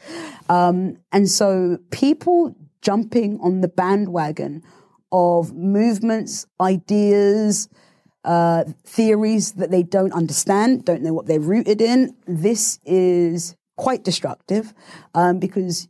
[0.48, 4.62] Um, and so people jumping on the bandwagon
[5.10, 7.68] of movements, ideas,
[8.24, 12.16] uh, theories that they don't understand, don't know what they're rooted in.
[12.26, 14.72] This is quite destructive
[15.14, 15.88] um, because,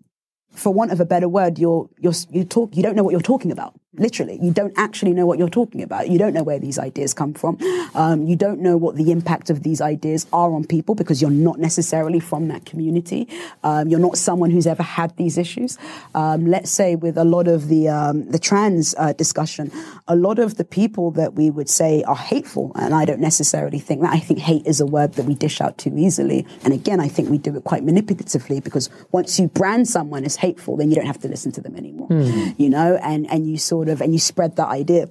[0.51, 3.21] for want of a better word, you're you're you talk you don't know what you're
[3.21, 3.79] talking about.
[3.97, 6.09] Literally, you don't actually know what you're talking about.
[6.09, 7.59] You don't know where these ideas come from.
[7.95, 11.31] Um, you don't know what the impact of these ideas are on people because you're
[11.31, 13.29] not necessarily from that community.
[13.63, 15.79] Um, you're not someone who's ever had these issues.
[16.15, 19.71] Um, let's say with a lot of the um, the trans uh, discussion,
[20.09, 23.79] a lot of the people that we would say are hateful, and I don't necessarily
[23.79, 24.13] think that.
[24.13, 26.47] I think hate is a word that we dish out too easily.
[26.65, 30.37] And again, I think we do it quite manipulatively because once you brand someone as
[30.37, 32.09] hateful, then you don't have to listen to them anymore.
[32.57, 35.09] You know, and and you sort of and you spread that idea.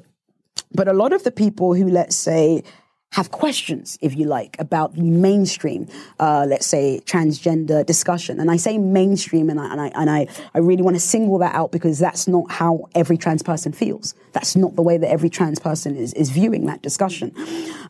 [0.72, 2.64] But a lot of the people who, let's say,
[3.14, 5.88] have questions, if you like, about the mainstream,
[6.20, 8.40] uh, let's say, transgender discussion.
[8.40, 11.38] And I say mainstream, and I, and I, and I, I really want to single
[11.38, 14.16] that out because that's not how every trans person feels.
[14.32, 17.36] That's not the way that every trans person is, is viewing that discussion.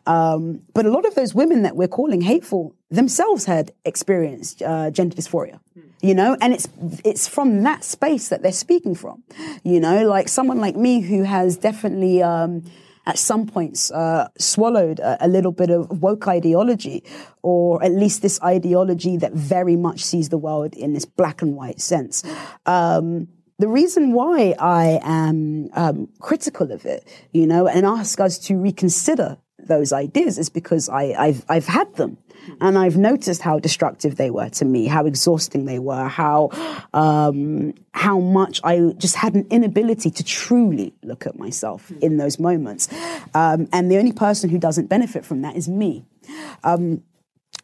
[0.06, 4.90] Um, but a lot of those women that we're calling hateful themselves had experienced uh,
[4.90, 5.58] gender dysphoria
[6.04, 6.68] you know and it's
[7.04, 9.22] it's from that space that they're speaking from
[9.62, 12.62] you know like someone like me who has definitely um
[13.06, 17.04] at some points uh, swallowed a, a little bit of woke ideology,
[17.42, 21.54] or at least this ideology that very much sees the world in this black and
[21.54, 22.24] white sense.
[22.64, 28.38] Um, the reason why I am um, critical of it, you know, and ask us
[28.46, 32.18] to reconsider those ideas is because I, I've, I've had them.
[32.60, 36.50] And I've noticed how destructive they were to me, how exhausting they were, how
[36.92, 42.38] um, how much I just had an inability to truly look at myself in those
[42.38, 42.88] moments.
[43.34, 46.04] Um, and the only person who doesn't benefit from that is me.
[46.62, 47.02] Um,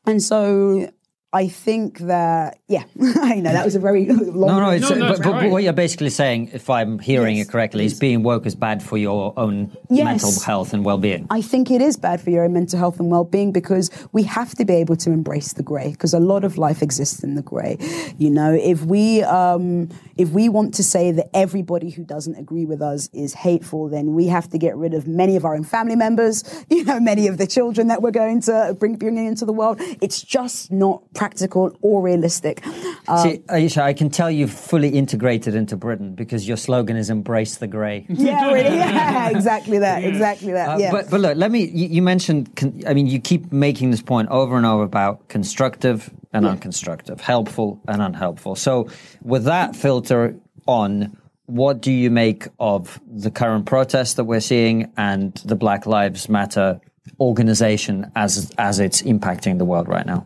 [0.06, 0.90] and so
[1.32, 2.82] I think that, yeah,
[3.22, 4.48] I know that was a very long.
[4.48, 5.50] No, no, it's, No, no, but, it's but right.
[5.50, 7.46] what you're basically saying, if I'm hearing Yes.
[7.46, 10.04] it correctly, is being woke is bad for your own Yes.
[10.04, 11.28] mental health and well-being.
[11.30, 14.54] I think it is bad for your own mental health and well-being because we have
[14.56, 17.42] to be able to embrace the grey because a lot of life exists in the
[17.42, 17.76] grey.
[18.18, 22.64] You know, if we um, if we want to say that everybody who doesn't agree
[22.64, 25.64] with us is hateful, then we have to get rid of many of our own
[25.64, 26.42] family members.
[26.70, 29.76] You know, many of the children that we're going to bring bringing into the world.
[30.00, 32.66] It's just not practical or realistic.
[33.06, 37.10] Um, See, Aisha, I can tell you've fully integrated into Britain because your slogan is
[37.10, 38.74] "Embrace the grey." yeah, really.
[38.74, 40.02] Yeah, exactly that.
[40.02, 40.68] Exactly that.
[40.70, 40.90] Uh, yeah.
[40.90, 41.66] But but look, let me.
[41.66, 42.56] You, you mentioned.
[42.56, 47.20] Con, I mean, you keep making this point over and over about constructive and unconstructive,
[47.20, 48.54] helpful and unhelpful.
[48.54, 48.88] So
[49.22, 54.90] with that filter on, what do you make of the current protests that we're seeing
[54.96, 56.80] and the Black Lives Matter
[57.18, 60.24] organization as as it's impacting the world right now?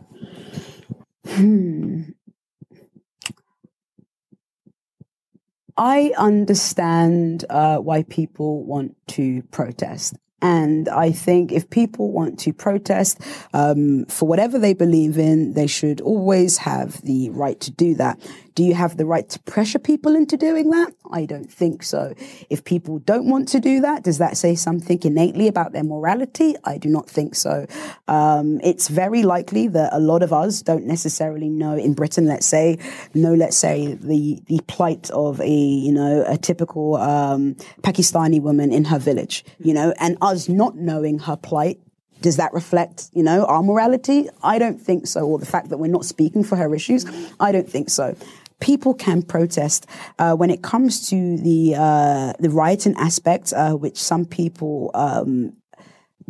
[5.77, 10.15] I understand uh, why people want to protest.
[10.41, 13.19] And I think if people want to protest
[13.53, 18.19] um, for whatever they believe in, they should always have the right to do that.
[18.55, 20.93] Do you have the right to pressure people into doing that?
[21.11, 22.13] I don't think so.
[22.49, 26.55] If people don't want to do that, does that say something innately about their morality?
[26.63, 27.67] I do not think so.
[28.07, 32.45] Um, it's very likely that a lot of us don't necessarily know in Britain, let's
[32.45, 32.79] say,
[33.13, 38.71] know, let's say, the, the plight of a, you know, a typical um, Pakistani woman
[38.71, 41.81] in her village, you know, and us not knowing her plight
[42.21, 44.29] does that reflect, you know, our morality?
[44.41, 45.21] I don't think so.
[45.21, 47.05] Or the fact that we're not speaking for her issues?
[47.39, 48.15] I don't think so.
[48.59, 49.85] People can protest
[50.17, 55.53] uh, when it comes to the uh, the rioting aspect, uh, which some people um,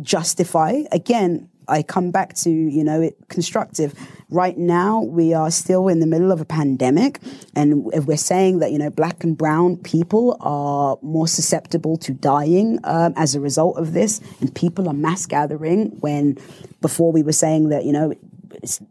[0.00, 0.82] justify.
[0.92, 3.94] Again, I come back to, you know, it constructive.
[4.30, 7.20] Right now, we are still in the middle of a pandemic.
[7.54, 12.78] And we're saying that, you know, black and brown people are more susceptible to dying
[12.84, 16.38] um, as a result of this, and people are mass gathering when
[16.80, 18.14] before we were saying that, you know,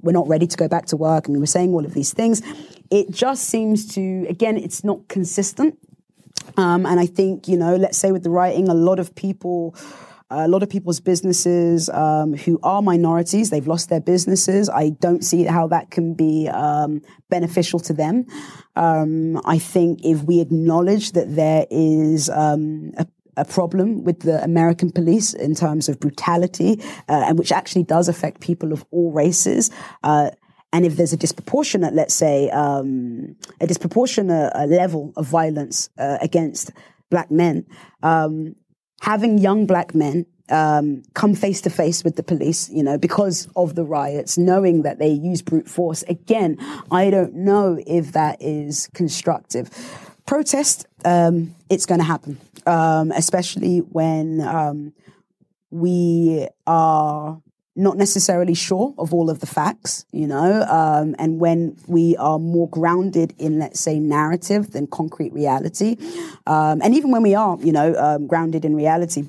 [0.01, 2.13] we're not ready to go back to work and we were saying all of these
[2.13, 2.41] things,
[2.91, 5.77] it just seems to, again, it's not consistent.
[6.57, 9.75] Um, and I think, you know, let's say with the writing, a lot of people
[10.31, 14.69] a lot of people's businesses um, who are minorities, they've lost their businesses.
[14.69, 18.25] I don't see how that can be um, beneficial to them.
[18.75, 23.05] Um, I think if we acknowledge that there is um, a
[23.37, 28.07] a problem with the American police in terms of brutality, uh, and which actually does
[28.07, 29.69] affect people of all races.
[30.03, 30.29] Uh,
[30.75, 36.17] and if there's a disproportionate, let's say, um, a disproportionate uh, level of violence uh,
[36.21, 36.71] against
[37.09, 37.65] black men,
[38.03, 38.57] um,
[38.99, 43.47] having young black men um, come face to face with the police, you know, because
[43.55, 46.03] of the riots, knowing that they use brute force.
[46.09, 46.57] Again,
[46.91, 49.69] I don't know if that is constructive.
[50.25, 54.91] Protest, um, it's going to happen, um, especially when um,
[55.71, 57.41] we are
[57.75, 62.39] not necessarily sure of all of the facts, you know, um, and when we are
[62.39, 65.97] more grounded in, let's say, narrative than concrete reality,
[66.47, 69.25] um, and even when we are, you know, um, grounded in reality,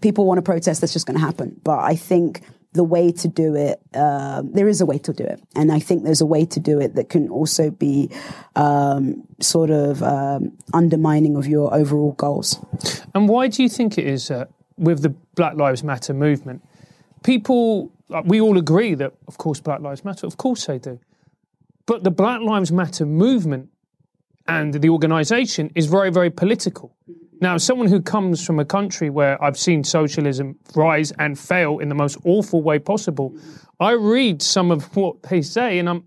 [0.00, 0.80] people want to protest.
[0.80, 1.60] That's just going to happen.
[1.62, 5.24] But I think the way to do it, uh, there is a way to do
[5.24, 8.10] it, and I think there's a way to do it that can also be
[8.54, 12.58] um, sort of um, undermining of your overall goals.
[13.14, 14.46] And why do you think it is uh,
[14.78, 16.62] with the Black Lives Matter movement?
[17.26, 20.26] People, uh, we all agree that, of course, Black Lives Matter.
[20.26, 21.00] Of course they do.
[21.84, 23.68] But the Black Lives Matter movement
[24.46, 26.94] and the organisation is very, very political.
[27.40, 31.88] Now, someone who comes from a country where I've seen socialism rise and fail in
[31.88, 33.36] the most awful way possible,
[33.80, 36.04] I read some of what they say and I'm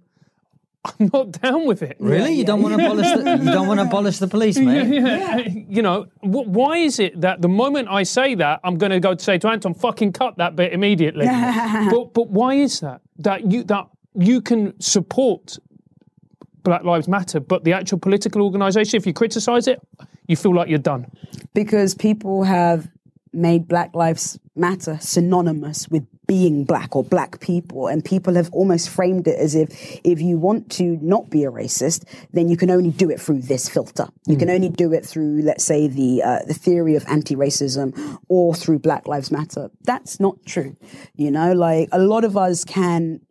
[0.85, 1.97] I'm not down with it.
[1.99, 2.33] Really?
[2.33, 4.87] You don't want to abolish the, you don't want to abolish the police, mate?
[4.87, 5.47] Yeah, yeah.
[5.47, 8.99] You know, wh- why is it that the moment I say that, I'm going to
[8.99, 11.25] go to say to Anton, fucking cut that bit immediately.
[11.91, 13.01] but but why is that?
[13.17, 15.57] That you that you can support
[16.63, 19.81] Black Lives Matter, but the actual political organisation, if you criticise it,
[20.27, 21.07] you feel like you're done.
[21.53, 22.87] Because people have
[23.33, 27.87] made Black Lives Matter synonymous with being black or black people.
[27.87, 31.51] And people have almost framed it as if if you want to not be a
[31.51, 34.07] racist, then you can only do it through this filter.
[34.27, 34.39] You mm.
[34.39, 38.77] can only do it through, let's say, the uh, the theory of anti-racism or through
[38.77, 39.71] Black Lives Matter.
[39.85, 40.75] That's not true.
[41.15, 43.21] You know, like a lot of us can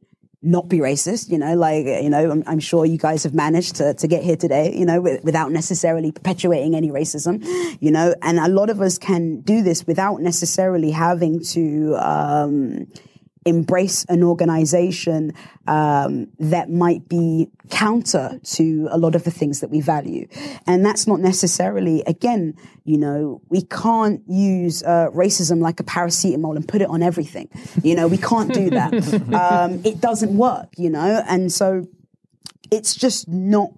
[0.41, 3.75] not be racist, you know, like, you know, I'm, I'm, sure you guys have managed
[3.77, 7.45] to, to get here today, you know, without necessarily perpetuating any racism,
[7.81, 12.87] you know, and a lot of us can do this without necessarily having to, um,
[13.49, 15.33] embrace an organization
[15.67, 20.27] um, that might be counter to a lot of the things that we value.
[20.67, 26.57] And that's not necessarily, again, you know, we can't use uh, racism like a paracetamol
[26.57, 27.49] and put it on everything.
[27.83, 28.93] You know, we can't do that.
[29.35, 31.87] um, it doesn't work, you know, and so
[32.71, 33.71] it's just not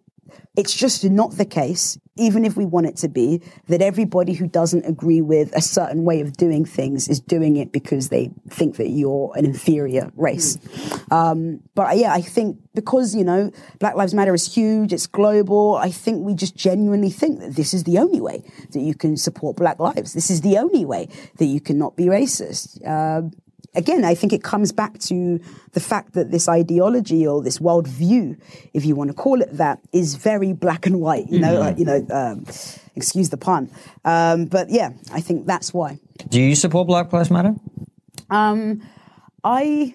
[0.56, 4.48] it's just not the case, even if we want it to be, that everybody who
[4.48, 8.76] doesn't agree with a certain way of doing things is doing it because they think
[8.76, 10.56] that you're an inferior race.
[10.56, 11.12] Mm.
[11.12, 15.76] Um, but yeah, I think because, you know, Black Lives Matter is huge, it's global,
[15.76, 18.42] I think we just genuinely think that this is the only way
[18.72, 20.14] that you can support Black lives.
[20.14, 22.84] This is the only way that you cannot be racist.
[22.84, 23.28] Uh,
[23.74, 25.40] again, I think it comes back to
[25.72, 28.36] the fact that this ideology or this world view,
[28.74, 31.28] if you want to call it that, is very black and white.
[31.28, 31.78] You know, mm-hmm.
[31.78, 32.06] you know.
[32.10, 32.44] Um,
[32.96, 33.70] excuse the pun,
[34.04, 35.98] um, but yeah, I think that's why.
[36.28, 37.54] Do you support Black Lives Matter?
[38.28, 38.82] Um,
[39.42, 39.94] I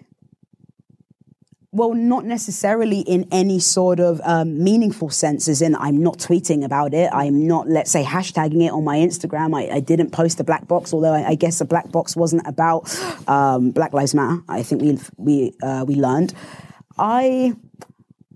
[1.76, 6.64] well, not necessarily in any sort of um, meaningful sense, as in I'm not tweeting
[6.64, 7.10] about it.
[7.12, 9.54] I'm not, let's say, hashtagging it on my Instagram.
[9.54, 12.48] I, I didn't post a black box, although I, I guess a black box wasn't
[12.48, 12.90] about
[13.28, 14.42] um, Black Lives Matter.
[14.48, 16.34] I think we we uh, we learned.
[16.98, 17.56] I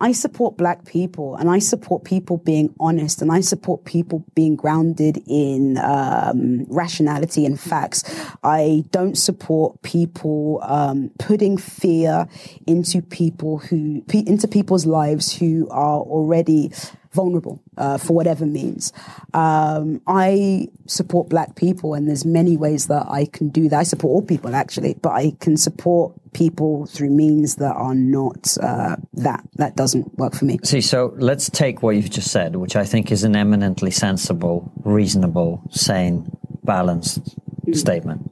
[0.01, 4.55] I support black people and I support people being honest and I support people being
[4.55, 8.03] grounded in um, rationality and facts.
[8.43, 12.27] I don't support people um, putting fear
[12.65, 16.71] into people who, into people's lives who are already
[17.12, 18.93] vulnerable uh, for whatever means.
[19.34, 23.80] Um, I support black people, and there's many ways that I can do that.
[23.80, 28.57] I support all people actually, but I can support people through means that are not
[28.62, 29.43] uh, that.
[29.55, 30.60] That doesn't work for me.
[30.64, 34.72] See, so let's take what you've just said, which I think is an eminently sensible,
[34.84, 36.32] reasonable, sane,
[36.64, 37.76] balanced mm.
[37.76, 38.30] statement.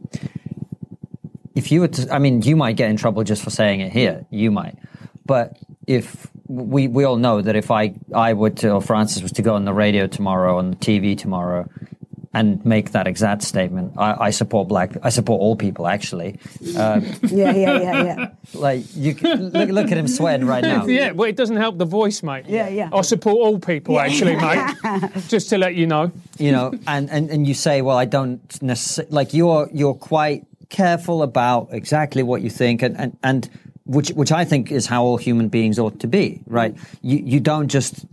[1.55, 3.91] If you were to, I mean, you might get in trouble just for saying it
[3.91, 4.25] here.
[4.29, 4.77] You might,
[5.25, 5.57] but
[5.87, 9.41] if we we all know that if I I would to, or Francis was to
[9.41, 11.69] go on the radio tomorrow on the TV tomorrow
[12.33, 14.91] and make that exact statement, I, I support black.
[15.01, 16.39] I support all people actually.
[16.77, 18.29] Uh, yeah, yeah, yeah, yeah.
[18.53, 20.85] Like you look look at him sweating right now.
[20.97, 22.45] Yeah, well, it doesn't help the voice, mate.
[22.47, 22.89] Yeah, yeah.
[22.93, 24.03] I support all people yeah.
[24.03, 25.11] actually, mate.
[25.27, 26.11] Just to let you know.
[26.37, 30.45] You know, and and and you say, well, I don't necessarily like you're you're quite
[30.69, 33.49] careful about exactly what you think and and and
[33.87, 36.75] which which I think is how all human beings ought to be, right?
[37.01, 38.05] You you don't just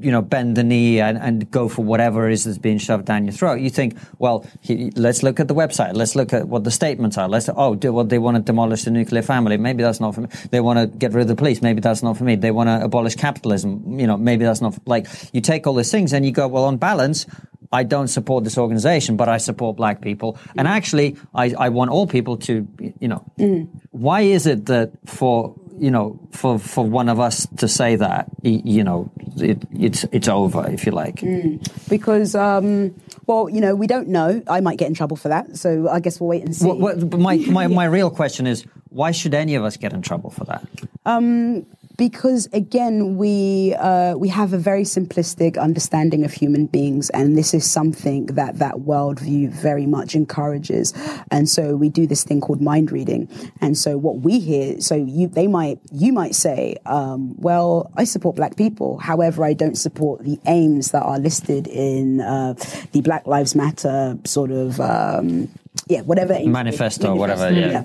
[0.00, 3.04] you know bend the knee and, and go for whatever it is that's being shoved
[3.04, 3.60] down your throat.
[3.60, 5.94] You think, well, he, let's look at the website.
[5.94, 7.28] Let's look at what the statements are.
[7.28, 9.58] Let's oh, do, well, they want to demolish the nuclear family.
[9.58, 10.28] Maybe that's not for me.
[10.50, 11.60] They want to get rid of the police.
[11.62, 12.36] Maybe that's not for me.
[12.36, 14.00] They want to abolish capitalism.
[14.00, 16.48] You know, maybe that's not for, like you take all these things and you go,
[16.48, 17.26] well, on balance,
[17.70, 20.38] I don't support this organization, but I support black people.
[20.56, 22.66] And actually, I, I want all people to,
[22.98, 23.68] you know, mm.
[23.90, 28.28] why is it that for, you know, for, for one of us to say that,
[28.42, 31.16] you know, it, it's, it's over, if you like?
[31.16, 31.88] Mm.
[31.88, 32.94] Because, um,
[33.26, 34.40] well, you know, we don't know.
[34.46, 35.56] I might get in trouble for that.
[35.56, 36.66] So I guess we'll wait and see.
[36.66, 40.02] Well, well, my, my, my real question is, why should any of us get in
[40.02, 40.64] trouble for that?
[41.04, 41.66] Um,
[41.98, 47.52] because again we uh, we have a very simplistic understanding of human beings and this
[47.52, 50.94] is something that that worldview very much encourages
[51.30, 53.28] and so we do this thing called mind reading
[53.60, 58.04] and so what we hear so you they might you might say um, well I
[58.04, 62.54] support black people however I don't support the aims that are listed in uh,
[62.92, 65.48] the Black Lives Matter sort of um,
[65.88, 67.70] yeah whatever manifesto, manifesto whatever yeah.
[67.70, 67.84] yeah.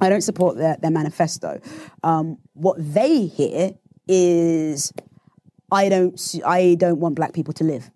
[0.00, 1.60] I don't support their, their manifesto.
[2.02, 3.72] Um, what they hear
[4.08, 4.92] is,
[5.70, 7.90] I don't, I don't want black people to live.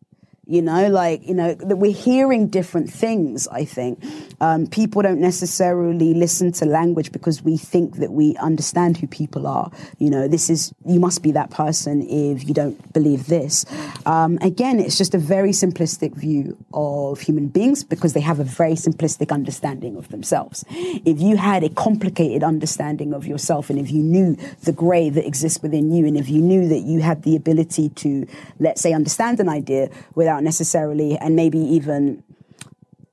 [0.47, 4.05] You know, like, you know, that we're hearing different things, I think.
[4.41, 9.47] Um, people don't necessarily listen to language because we think that we understand who people
[9.47, 9.71] are.
[9.99, 13.65] You know, this is, you must be that person if you don't believe this.
[14.05, 18.45] Um, again, it's just a very simplistic view of human beings because they have a
[18.45, 20.65] very simplistic understanding of themselves.
[20.69, 25.27] If you had a complicated understanding of yourself and if you knew the gray that
[25.27, 28.27] exists within you and if you knew that you had the ability to,
[28.59, 32.23] let's say, understand an idea without without necessarily, and maybe even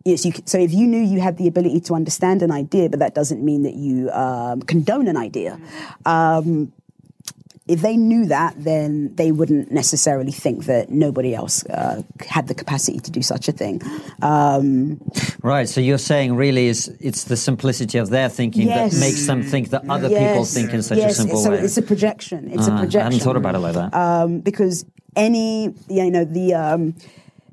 [0.03, 2.97] Yes, you, so if you knew you had the ability to understand an idea, but
[2.97, 5.59] that doesn't mean that you um, condone an idea.
[6.07, 6.74] Um,
[7.67, 12.55] if they knew that, then they wouldn't necessarily think that nobody else uh, had the
[12.55, 13.80] capacity to do such a thing.
[14.24, 14.99] Um,
[15.43, 15.69] right.
[15.69, 18.93] So you're saying really is it's the simplicity of their thinking yes.
[18.93, 20.32] that makes them think that other yes.
[20.32, 21.11] people think in such yes.
[21.11, 21.59] a simple so way.
[21.59, 22.49] It's a projection.
[22.51, 23.01] It's uh, a projection.
[23.01, 23.93] I hadn't thought about it like that.
[23.93, 24.84] Um, because
[25.16, 26.95] any, you know, the um,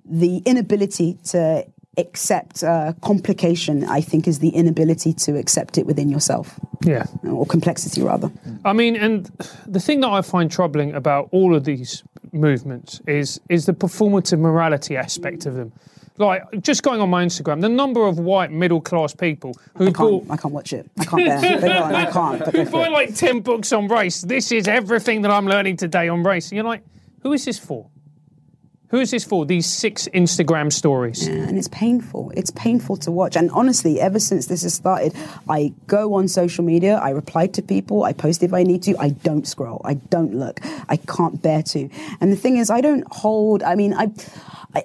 [0.04, 1.66] the inability to
[1.98, 6.58] accept uh, complication, I think, is the inability to accept it within yourself.
[6.82, 7.04] Yeah.
[7.24, 8.30] Or complexity, rather.
[8.64, 9.26] I mean, and
[9.66, 14.38] the thing that I find troubling about all of these movements is is the performative
[14.38, 15.72] morality aspect of them.
[16.18, 19.92] Like just going on my Instagram, the number of white middle class people who I
[19.92, 20.90] can't, I can't watch it.
[20.98, 21.82] I can't bear.
[21.84, 22.46] on, I can't.
[22.48, 24.22] Who buy like ten books on race.
[24.22, 26.50] This is everything that I'm learning today on race.
[26.50, 26.82] And you're like,
[27.28, 27.90] who is this for?
[28.88, 29.44] Who is this for?
[29.44, 31.28] These six Instagram stories.
[31.28, 32.32] Yeah, and it's painful.
[32.34, 33.36] It's painful to watch.
[33.36, 35.14] And honestly, ever since this has started,
[35.46, 38.96] I go on social media, I reply to people, I post if I need to,
[38.98, 41.90] I don't scroll, I don't look, I can't bear to.
[42.22, 44.10] And the thing is, I don't hold, I mean, I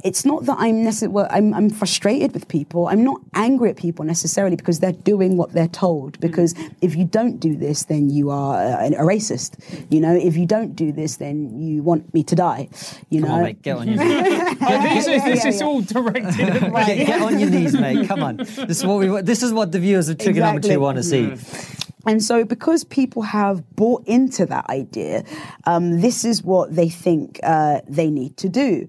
[0.04, 2.88] it's not that I'm necessarily, well, I'm, I'm frustrated with people.
[2.88, 6.20] I'm not angry at people necessarily because they're doing what they're told.
[6.22, 9.60] Because if you don't do this, then you are a, a, racist.
[9.92, 12.70] You know, if you don't do this, then you want me to die.
[13.10, 14.60] You Come know, on, mate, get on your knees.
[14.60, 16.72] this is, this yeah, is all directed.
[16.72, 16.88] right.
[16.88, 18.08] get, get, on your knees, mate.
[18.08, 18.38] Come on.
[18.38, 19.22] This is what we.
[19.22, 20.78] This is what the viewers of TRIGGERnometry exactly.
[20.78, 21.24] want to see.
[21.24, 21.80] Mm.
[22.06, 25.24] And so, because people have bought into that idea,
[25.66, 28.88] um, this is what they think uh, they need to do.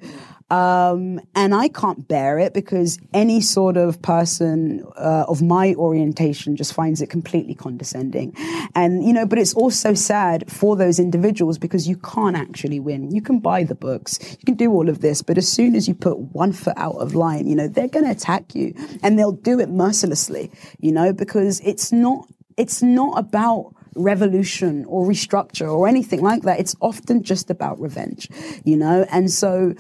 [0.55, 6.55] Um, and I can't bear it because any sort of person uh, of my orientation
[6.55, 8.37] just finds it completely condescending.
[8.77, 13.11] And, you know, but it's also sad for those individuals because you can't actually win.
[13.11, 15.89] You can buy the books, you can do all of this, but as soon as
[15.89, 19.19] you put one foot out of line, you know, they're going to attack you and
[19.19, 25.73] they'll do it mercilessly, you know, because it's not, it's not about revolution or restructure
[25.73, 26.61] or anything like that.
[26.61, 28.29] It's often just about revenge,
[28.65, 29.05] you know?
[29.11, 29.75] And so,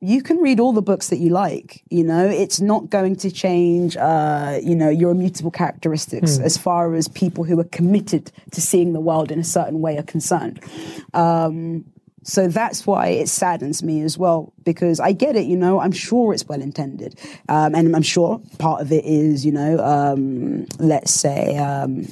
[0.00, 1.82] you can read all the books that you like.
[1.90, 6.44] You know, it's not going to change, uh, you know, your immutable characteristics mm.
[6.44, 9.96] as far as people who are committed to seeing the world in a certain way
[9.98, 10.60] are concerned.
[11.14, 11.84] Um,
[12.28, 15.92] so that's why it saddens me as well, because I get it, you know, I'm
[15.92, 17.18] sure it's well intended.
[17.48, 22.06] Um, and I'm sure part of it is, you know, um, let's say, um,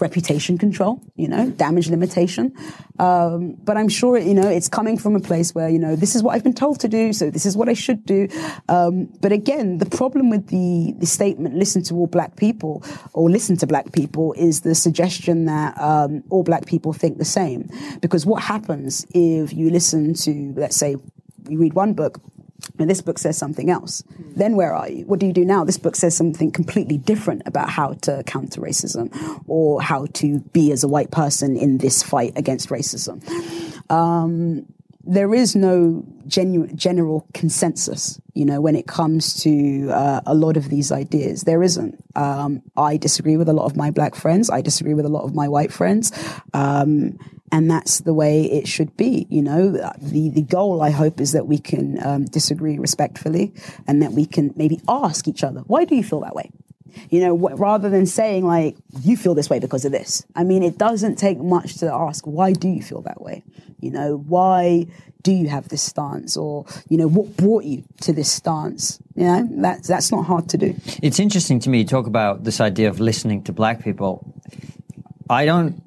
[0.00, 2.52] reputation control, you know, damage limitation.
[2.98, 6.16] Um, but I'm sure, you know, it's coming from a place where, you know, this
[6.16, 8.28] is what I've been told to do, so this is what I should do.
[8.68, 13.30] Um, but again, the problem with the, the statement, listen to all black people or
[13.30, 17.70] listen to black people is the suggestion that um, all black people think the same.
[18.00, 20.96] Because what happens if you listen to, let's say,
[21.48, 22.20] you read one book,
[22.78, 24.02] and this book says something else.
[24.02, 24.34] Mm.
[24.34, 25.04] Then where are you?
[25.06, 25.64] What do you do now?
[25.64, 29.10] This book says something completely different about how to counter racism
[29.46, 33.22] or how to be as a white person in this fight against racism.
[33.90, 34.66] Um,
[35.02, 40.56] there is no genu- general consensus, you know, when it comes to uh, a lot
[40.56, 41.42] of these ideas.
[41.42, 41.96] There isn't.
[42.14, 44.50] Um, I disagree with a lot of my black friends.
[44.50, 46.12] I disagree with a lot of my white friends.
[46.52, 47.18] Um,
[47.52, 49.26] and that's the way it should be.
[49.30, 53.52] You know, the the goal I hope is that we can um, disagree respectfully,
[53.86, 56.50] and that we can maybe ask each other, why do you feel that way?
[57.08, 60.24] You know, wh- rather than saying like you feel this way because of this.
[60.34, 63.42] I mean, it doesn't take much to ask why do you feel that way.
[63.80, 64.86] You know, why
[65.22, 69.00] do you have this stance, or you know, what brought you to this stance?
[69.14, 70.74] You know, that's that's not hard to do.
[71.02, 71.78] It's interesting to me.
[71.78, 74.34] You talk about this idea of listening to black people.
[75.28, 75.82] I don't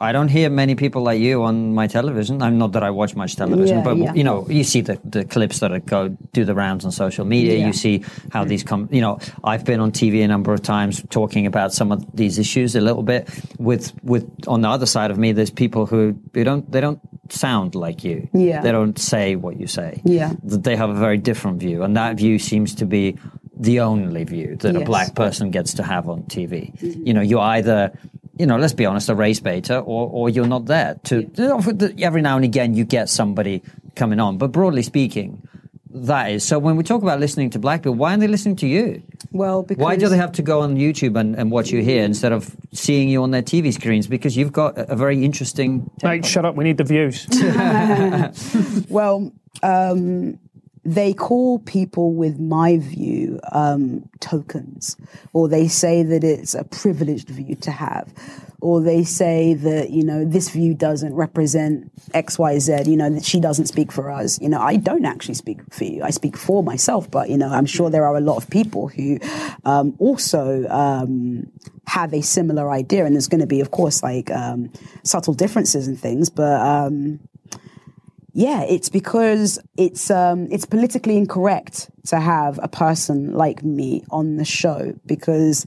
[0.00, 2.42] I don't hear many people like you on my television.
[2.42, 4.14] I'm not that I watch much television, yeah, but yeah.
[4.14, 7.58] you know, you see the, the clips that go do the rounds on social media.
[7.58, 7.66] Yeah.
[7.66, 8.88] You see how these come.
[8.92, 12.38] You know, I've been on TV a number of times talking about some of these
[12.38, 13.28] issues a little bit.
[13.58, 17.00] With with on the other side of me, there's people who they don't they don't
[17.30, 18.28] sound like you.
[18.32, 20.00] Yeah, they don't say what you say.
[20.04, 23.16] Yeah, they have a very different view, and that view seems to be
[23.58, 24.82] the only view that yes.
[24.82, 26.72] a black person gets to have on TV.
[26.78, 27.06] Mm-hmm.
[27.06, 27.92] You know, you either
[28.38, 30.98] you know, let's be honest, a race baiter, or or you're not there.
[31.04, 32.06] To yeah.
[32.06, 33.62] every now and again, you get somebody
[33.96, 35.42] coming on, but broadly speaking,
[35.90, 36.44] that is.
[36.44, 39.02] So when we talk about listening to black people, why aren't they listening to you?
[39.32, 42.04] Well, because why do they have to go on YouTube and, and watch you here
[42.04, 44.06] instead of seeing you on their TV screens?
[44.06, 45.90] Because you've got a, a very interesting.
[46.02, 46.54] Mate, shut up.
[46.54, 47.26] We need the views.
[48.88, 49.32] well.
[49.60, 50.38] Um,
[50.94, 54.96] they call people with my view um, tokens,
[55.34, 58.10] or they say that it's a privileged view to have,
[58.62, 62.84] or they say that you know this view doesn't represent X, Y, Z.
[62.86, 64.40] You know that she doesn't speak for us.
[64.40, 66.02] You know I don't actually speak for you.
[66.02, 68.88] I speak for myself, but you know I'm sure there are a lot of people
[68.88, 69.18] who
[69.64, 70.66] um, also.
[70.68, 71.52] Um,
[71.86, 74.70] have a similar idea, and there's going to be, of course, like um,
[75.04, 77.18] subtle differences and things, but um,
[78.38, 84.36] yeah, it's because it's um, it's politically incorrect to have a person like me on
[84.36, 85.66] the show because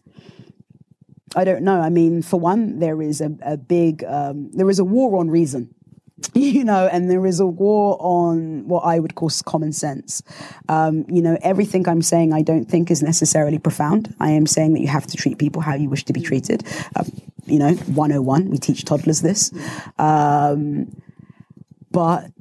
[1.35, 1.81] I don't know.
[1.81, 5.29] I mean, for one, there is a, a big um, there is a war on
[5.29, 5.75] reason.
[6.35, 10.21] You know, and there is a war on what I would call common sense.
[10.69, 14.15] Um, you know, everything I'm saying I don't think is necessarily profound.
[14.19, 16.63] I am saying that you have to treat people how you wish to be treated.
[16.95, 17.03] Uh,
[17.47, 19.51] you know, 101, we teach toddlers this.
[19.97, 20.95] Um,
[21.91, 22.31] but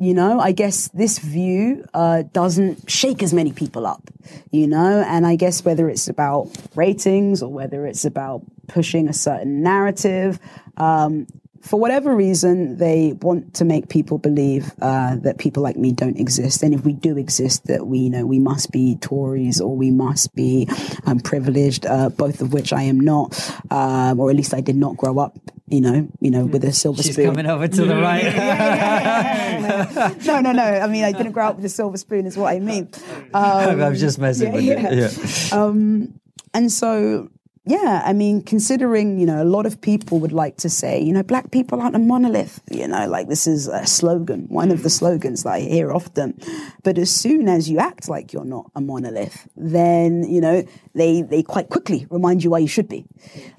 [0.00, 4.02] you know, I guess this view uh, doesn't shake as many people up,
[4.50, 9.12] you know, and I guess whether it's about ratings or whether it's about pushing a
[9.12, 10.38] certain narrative,
[10.76, 11.26] um,
[11.62, 16.18] for whatever reason, they want to make people believe uh, that people like me don't
[16.18, 19.76] exist, and if we do exist, that we you know we must be Tories or
[19.76, 20.68] we must be
[21.04, 23.38] um, privileged, uh, both of which I am not,
[23.70, 25.38] um, or at least I did not grow up.
[25.66, 27.08] You know, you know, with a silver spoon.
[27.08, 27.26] She's spoon.
[27.26, 28.22] coming over to the right.
[28.24, 30.62] yeah, no, no, no.
[30.62, 32.88] I mean, I didn't grow up with a silver spoon, is what I mean.
[33.34, 34.78] Um, I'm just messing with you.
[34.78, 35.10] Yeah.
[35.52, 36.18] Um,
[36.54, 37.28] and so
[37.68, 41.12] yeah, I mean, considering, you know, a lot of people would like to say, you
[41.12, 44.82] know, black people aren't a monolith, you know, like this is a slogan, one of
[44.82, 46.40] the slogans that I hear often.
[46.82, 50.64] But as soon as you act like you're not a monolith, then, you know,
[50.94, 53.04] they, they quite quickly remind you why you should be.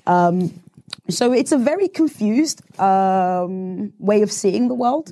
[0.07, 0.59] Um,
[1.07, 5.11] so it's a very confused um, way of seeing the world.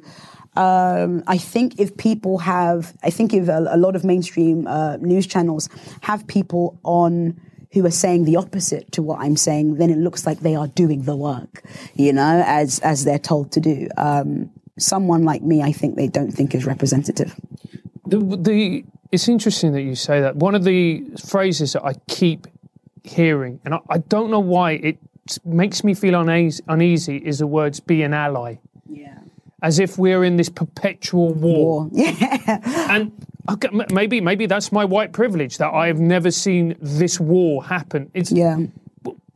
[0.56, 4.98] Um, I think if people have, I think if a, a lot of mainstream uh,
[4.98, 5.70] news channels
[6.02, 7.40] have people on
[7.74, 10.68] who are saying the opposite to what I'm saying, then it looks like they are
[10.68, 11.64] doing the work,
[11.96, 13.88] you know, as as they're told to do.
[13.98, 17.36] Um, someone like me, I think they don't think is representative.
[18.06, 20.36] The, the it's interesting that you say that.
[20.36, 22.48] One of the phrases that I keep
[23.04, 24.98] hearing, and I, I don't know why it
[25.46, 28.56] makes me feel uneasy, uneasy, is the words "be an ally."
[28.90, 29.20] Yeah.
[29.62, 31.86] As if we're in this perpetual war.
[31.86, 31.90] War.
[31.94, 32.96] Yeah.
[32.96, 33.12] And
[33.50, 38.12] okay, maybe maybe that's my white privilege that I have never seen this war happen.
[38.14, 38.58] It's yeah.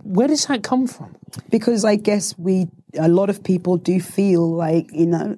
[0.03, 1.15] where does that come from?
[1.49, 5.37] because I guess we a lot of people do feel like you know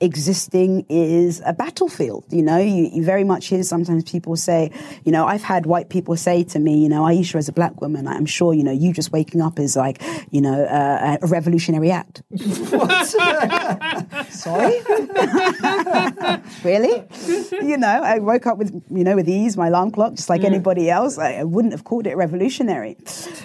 [0.00, 2.58] existing is a battlefield you know?
[2.58, 4.70] You, you very much hear sometimes people say
[5.04, 7.80] you know I've had white people say to me you know Aisha as a black
[7.80, 8.06] woman.
[8.06, 11.90] I'm sure you know you just waking up is like you know uh, a revolutionary
[11.90, 12.22] act.
[14.32, 14.80] Sorry?
[16.64, 17.04] Really?
[17.52, 20.44] You know I woke up with you know with ease my alarm clock just like
[20.44, 21.18] anybody else.
[21.18, 22.96] I, I wouldn't have called it revolutionary.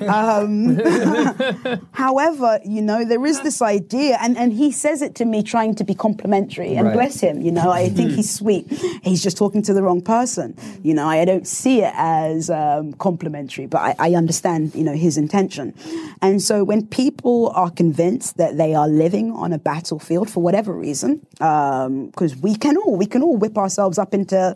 [0.02, 0.78] Um,
[1.92, 5.76] However, you know, there is this idea, and, and he says it to me trying
[5.76, 6.94] to be complimentary, and Right.
[6.94, 8.66] bless him, you know, I think he's sweet.
[9.04, 10.56] He's just talking to the wrong person.
[10.84, 14.94] You know, I don't see it as um, complimentary, but I, I understand, you know,
[14.94, 15.74] his intention.
[16.22, 20.74] And so when people are convinced that they are living on a battlefield for whatever
[20.74, 24.56] reason, because we can all, we can all whip ourselves up into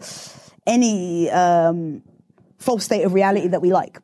[0.67, 2.01] any um,
[2.57, 3.99] false state of reality that we like.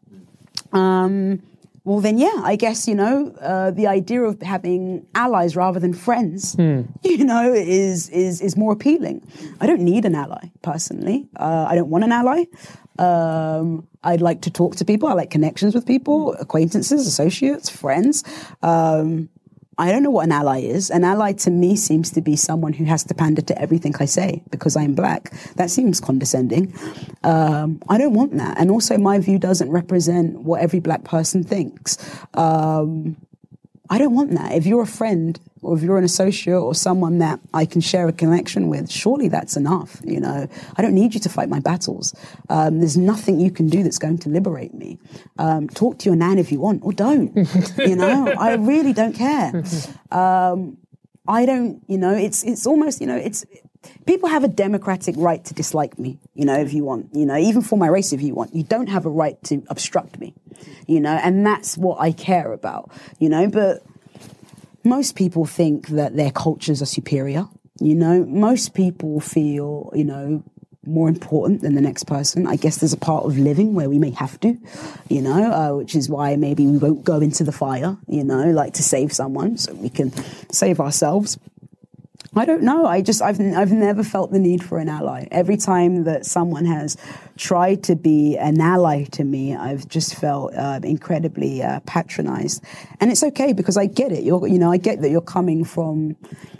[0.73, 1.41] Um,
[1.85, 5.93] well, then, yeah, I guess, you know, uh, the idea of having allies rather than
[5.93, 6.55] friends,
[7.03, 9.21] you know, is, is, is more appealing.
[9.61, 11.27] I don't need an ally, personally.
[11.39, 12.45] Uh, I don't want an ally.
[12.97, 15.07] Um, I'd like to talk to people.
[15.09, 18.23] I like connections with people, acquaintances, associates, friends.
[18.63, 19.29] Um,
[19.77, 20.89] I don't know what an ally is.
[20.89, 24.05] An ally to me seems to be someone who has to pander to everything I
[24.05, 25.31] say because I'm black.
[25.55, 26.73] That seems condescending.
[27.23, 28.57] Um, I don't want that.
[28.57, 31.97] And also, my view doesn't represent what every black person thinks.
[32.33, 33.17] Um,
[33.89, 34.53] I don't want that.
[34.53, 38.07] If you're a friend or if you're an associate or someone that I can share
[38.07, 40.01] a connection with, surely that's enough.
[40.03, 42.13] You know, I don't need you to fight my battles.
[42.49, 44.99] Um, there's nothing you can do that's going to liberate me.
[45.37, 47.35] Um, talk to your nan if you want, or don't.
[47.77, 49.63] you know, I really don't care.
[50.11, 50.77] Um,
[51.27, 51.83] I don't.
[51.87, 53.43] You know, it's it's almost you know it's.
[54.05, 57.37] People have a democratic right to dislike me, you know, if you want, you know,
[57.37, 58.55] even for my race, if you want.
[58.55, 60.33] You don't have a right to obstruct me,
[60.87, 63.83] you know, and that's what I care about, you know, but
[64.83, 67.47] most people think that their cultures are superior.
[67.79, 70.43] You know, most people feel, you know,
[70.85, 72.47] more important than the next person.
[72.47, 74.57] I guess there's a part of living where we may have to,
[75.09, 78.51] you know, uh, which is why maybe we won't go into the fire, you know,
[78.51, 80.11] like to save someone so we can
[80.51, 81.37] save ourselves.
[82.37, 82.85] I don't know.
[82.85, 85.27] I just I've I've never felt the need for an ally.
[85.31, 86.97] Every time that someone has
[87.37, 92.63] tried to be an ally to me, I've just felt uh, incredibly uh, patronized.
[92.99, 94.23] And it's okay because I get it.
[94.23, 96.17] You're you know I get that you're coming from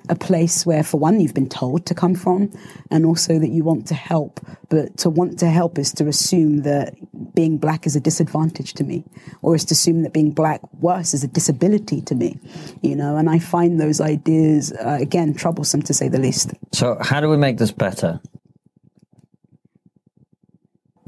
[0.10, 2.52] a place where, for one, you've been told to come from,
[2.92, 4.40] and also that you want to help.
[4.70, 6.96] But to want to help is to assume that
[7.34, 9.04] being black is a disadvantage to me,
[9.42, 12.40] or is to assume that being black worse is a disability to me.
[12.82, 16.54] You know, and I find those ideas uh, again troublesome to say the least.
[16.72, 18.20] So, how do we make this better?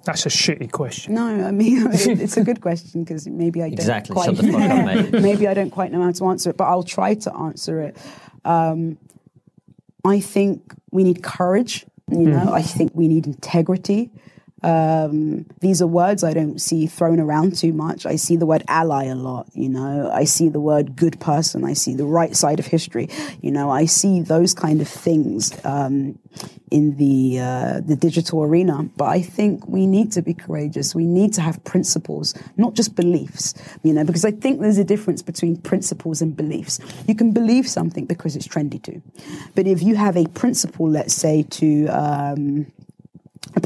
[0.07, 1.15] That's a shitty question.
[1.15, 4.13] No, I mean it's a good question because maybe I don't Exactly.
[4.13, 6.81] quite the fuck up, maybe I don't quite know how to answer it, but I'll
[6.81, 7.97] try to answer it.
[8.47, 8.97] Um,
[10.05, 11.85] I think we need courage.
[12.09, 14.09] You know, I think we need integrity.
[14.63, 18.05] Um, these are words I don't see thrown around too much.
[18.05, 19.47] I see the word ally a lot.
[19.53, 21.63] You know, I see the word good person.
[21.63, 23.09] I see the right side of history.
[23.41, 26.17] You know, I see those kind of things um,
[26.71, 28.89] in the uh, the digital arena.
[28.97, 30.95] But I think we need to be courageous.
[30.95, 33.53] We need to have principles, not just beliefs.
[33.83, 36.79] You know, because I think there's a difference between principles and beliefs.
[37.07, 39.03] You can believe something because it's trendy to,
[39.53, 42.71] but if you have a principle, let's say to um,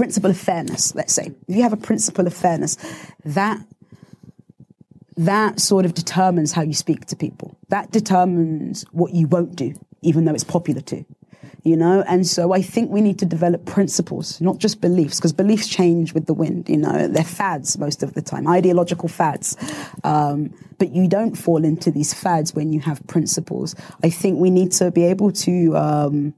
[0.01, 1.31] principle of fairness, let's say.
[1.47, 2.75] If you have a principle of fairness,
[3.23, 3.61] that
[5.15, 7.55] that sort of determines how you speak to people.
[7.69, 11.05] That determines what you won't do, even though it's popular to.
[11.63, 15.33] You know, and so I think we need to develop principles, not just beliefs, because
[15.33, 16.67] beliefs change with the wind.
[16.67, 19.55] You know, they're fads most of the time, ideological fads.
[20.03, 23.75] Um, but you don't fall into these fads when you have principles.
[24.03, 26.33] I think we need to be able to um,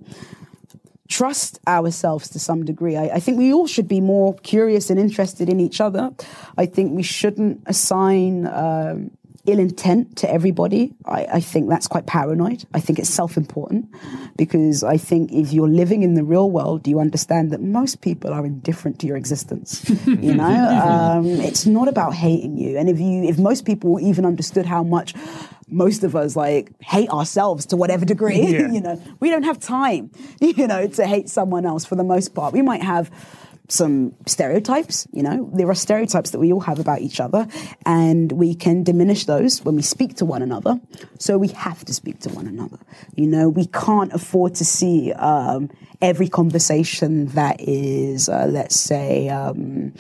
[1.10, 2.96] trust ourselves to some degree.
[2.96, 6.12] I, I think we all should be more curious and interested in each other.
[6.58, 9.12] I think we shouldn't assign um,
[9.46, 10.94] ill intent to everybody.
[11.06, 12.64] I, I, think that's quite paranoid.
[12.74, 13.94] I think it's self important
[14.38, 18.34] because I think if you're living in the real world, you understand that most people
[18.34, 19.90] are indifferent to your existence.
[20.06, 22.78] you know, um, it's not about hating you.
[22.78, 25.14] And if you, if most people even understood how much
[25.68, 28.68] most of us like hate ourselves to whatever degree, yeah.
[28.72, 32.34] you know, we don't have time, you know, to hate someone else for the most
[32.34, 32.54] part.
[32.54, 33.12] We might have
[33.70, 35.08] some stereotypes.
[35.12, 37.48] You know, there are stereotypes that we all have about each other,
[37.86, 40.80] and we can diminish those when we speak to one another.
[41.20, 42.78] So we have to speak to one another.
[43.16, 45.70] You know, we can't afford to see um,
[46.02, 49.94] every conversation that is, uh, let's say, um,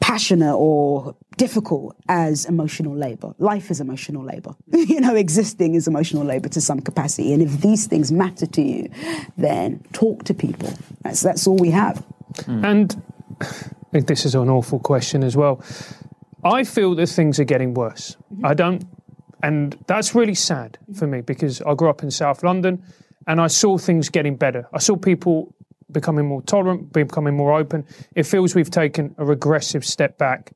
[0.00, 3.32] passionate or difficult as emotional labor.
[3.38, 4.54] Life is emotional labor.
[4.72, 7.32] you know, existing is emotional labor to some capacity.
[7.32, 8.90] And if these things matter to you,
[9.36, 10.72] then talk to people.
[11.02, 12.04] That's that's all we have.
[12.32, 12.64] Mm.
[12.64, 13.02] And
[14.06, 15.62] this is an awful question as well.
[16.44, 18.16] I feel that things are getting worse.
[18.32, 18.46] Mm-hmm.
[18.46, 18.84] I don't,
[19.42, 22.82] and that's really sad for me because I grew up in South London
[23.26, 24.66] and I saw things getting better.
[24.72, 25.54] I saw people
[25.90, 27.84] becoming more tolerant, becoming more open.
[28.14, 30.52] It feels we've taken a regressive step back.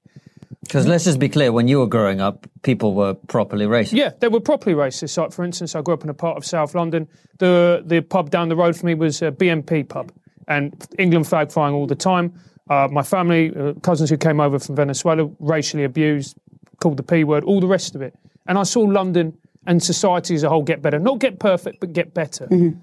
[0.60, 3.92] Because let's just be clear, when you were growing up, people were properly racist.
[3.92, 5.18] Yeah, they were properly racist.
[5.18, 7.06] Like, for instance, I grew up in a part of South London.
[7.38, 10.10] The the pub down the road for me was a BNP pub
[10.48, 12.32] and England flag flying all the time.
[12.70, 16.36] Uh, my family, uh, cousins who came over from Venezuela, racially abused,
[16.80, 18.14] called the P word, all the rest of it.
[18.46, 19.36] And I saw London
[19.66, 20.98] and society as a whole get better.
[20.98, 22.46] Not get perfect, but get better.
[22.46, 22.78] Mm-hmm.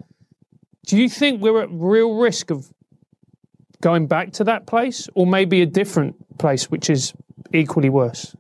[0.88, 2.72] Do you think we're at real risk of
[3.82, 7.14] going back to that place or maybe a different place which is
[7.54, 8.36] equally worse?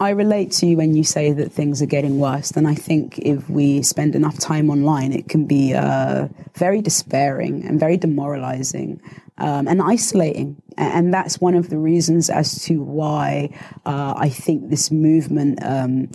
[0.00, 2.52] I relate to you when you say that things are getting worse.
[2.52, 7.66] And I think if we spend enough time online, it can be uh, very despairing
[7.66, 8.98] and very demoralizing
[9.36, 10.60] um, and isolating.
[10.78, 13.50] And that's one of the reasons as to why
[13.84, 16.10] uh, I think this movement um,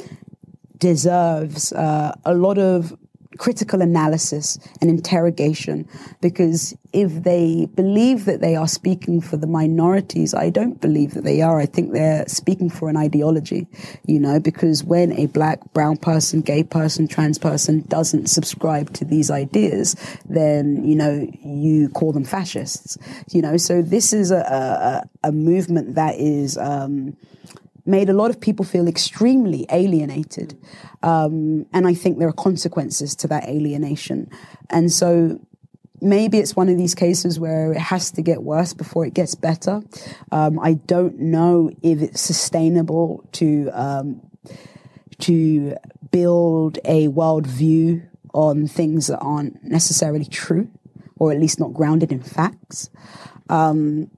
[0.79, 2.97] deserves uh, a lot of
[3.37, 5.87] critical analysis and interrogation
[6.21, 11.23] because if they believe that they are speaking for the minorities, I don't believe that
[11.23, 11.59] they are.
[11.59, 13.67] I think they're speaking for an ideology,
[14.05, 19.05] you know, because when a black, brown person, gay person, trans person doesn't subscribe to
[19.05, 19.95] these ideas,
[20.29, 22.97] then, you know, you call them fascists,
[23.31, 23.57] you know.
[23.57, 27.17] So this is a, a, a movement that is, um,
[27.85, 30.57] made a lot of people feel extremely alienated.
[31.03, 34.29] Um, and I think there are consequences to that alienation.
[34.69, 35.39] And so
[36.01, 39.35] maybe it's one of these cases where it has to get worse before it gets
[39.35, 39.81] better.
[40.31, 44.21] Um, I don't know if it's sustainable to um,
[45.19, 45.75] to
[46.11, 50.69] build a worldview on things that aren't necessarily true,
[51.17, 52.89] or at least not grounded in facts.
[53.49, 54.11] Um,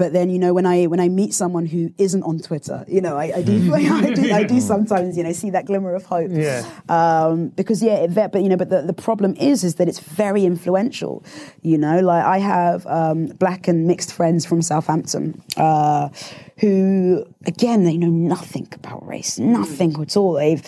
[0.00, 3.02] but then, you know, when I when I meet someone who isn't on Twitter, you
[3.02, 6.06] know, I, I do, I do I do sometimes, you know, see that glimmer of
[6.06, 6.30] hope.
[6.32, 6.64] Yeah.
[6.88, 9.98] Um, because yeah, it, but you know, but the, the problem is is that it's
[10.00, 11.22] very influential.
[11.60, 15.42] You know, like I have um, black and mixed friends from Southampton.
[15.58, 16.08] Uh,
[16.56, 20.32] who again they know nothing about race, nothing at all.
[20.32, 20.66] They've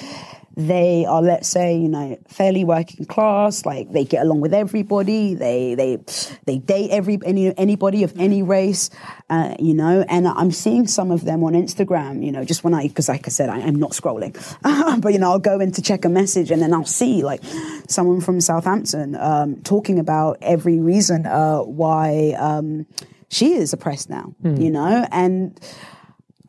[0.57, 5.35] they are let's say you know fairly working class like they get along with everybody
[5.35, 5.99] they they
[6.45, 8.91] they date every any anybody of any race
[9.31, 12.75] uh, you know and i'm seeing some of them on instagram you know just when
[12.75, 14.33] i because like i said I, am not scrolling
[15.01, 17.43] but you know i'll go in to check a message and then i'll see like
[17.89, 22.87] someone from southampton um, talking about every reason uh, why um,
[23.29, 24.63] she is oppressed now mm.
[24.63, 25.59] you know and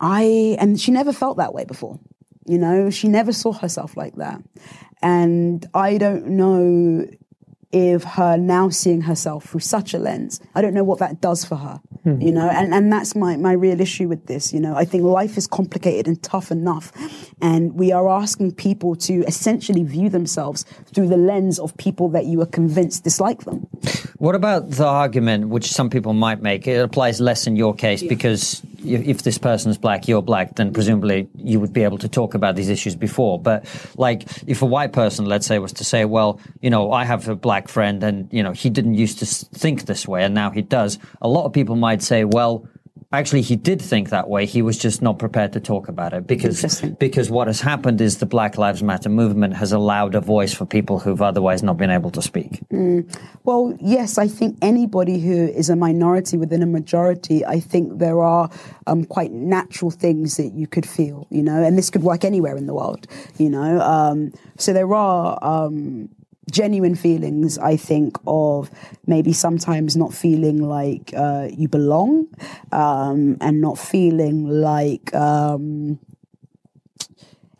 [0.00, 1.98] i and she never felt that way before
[2.46, 4.42] you know, she never saw herself like that.
[5.02, 7.06] And I don't know
[7.74, 11.44] if her now seeing herself through such a lens, I don't know what that does
[11.44, 12.22] for her, mm-hmm.
[12.22, 14.76] you know, and, and that's my, my real issue with this, you know.
[14.76, 16.92] I think life is complicated and tough enough,
[17.42, 20.64] and we are asking people to essentially view themselves
[20.94, 23.66] through the lens of people that you are convinced dislike them.
[24.18, 28.02] What about the argument, which some people might make, it applies less in your case
[28.02, 28.08] yeah.
[28.08, 32.08] because if this person is black, you're black, then presumably you would be able to
[32.08, 33.40] talk about these issues before.
[33.40, 33.64] But
[33.96, 37.28] like, if a white person, let's say, was to say, well, you know, I have
[37.28, 40.50] a black friend and, you know, he didn't used to think this way and now
[40.50, 42.68] he does, a lot of people might say, well,
[43.18, 44.46] actually he did think that way.
[44.46, 48.18] He was just not prepared to talk about it because because what has happened is
[48.18, 51.90] the Black Lives Matter movement has allowed a voice for people who've otherwise not been
[51.90, 52.60] able to speak.
[52.72, 53.04] Mm.
[53.44, 58.20] Well, yes, I think anybody who is a minority within a majority, I think there
[58.22, 58.50] are
[58.86, 62.56] um, quite natural things that you could feel, you know, and this could work anywhere
[62.56, 63.06] in the world,
[63.38, 63.80] you know.
[63.80, 65.38] Um, so there are.
[65.42, 66.08] Um,
[66.50, 68.70] genuine feelings, I think, of
[69.06, 72.26] maybe sometimes not feeling like uh, you belong
[72.72, 75.14] um, and not feeling like.
[75.14, 75.98] Um,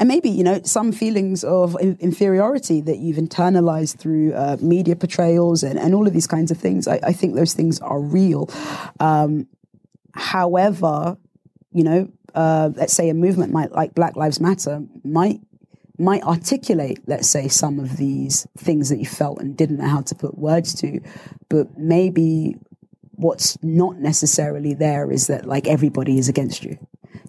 [0.00, 5.62] and maybe you know some feelings of inferiority that you've internalized through uh, media portrayals
[5.62, 8.50] and, and all of these kinds of things I, I think those things are real
[8.98, 9.46] um,
[10.12, 11.16] however
[11.72, 15.40] you know uh, let's say a movement might like black lives matter might
[15.98, 20.00] might articulate, let's say, some of these things that you felt and didn't know how
[20.02, 21.00] to put words to,
[21.48, 22.56] but maybe
[23.12, 26.76] what's not necessarily there is that like everybody is against you,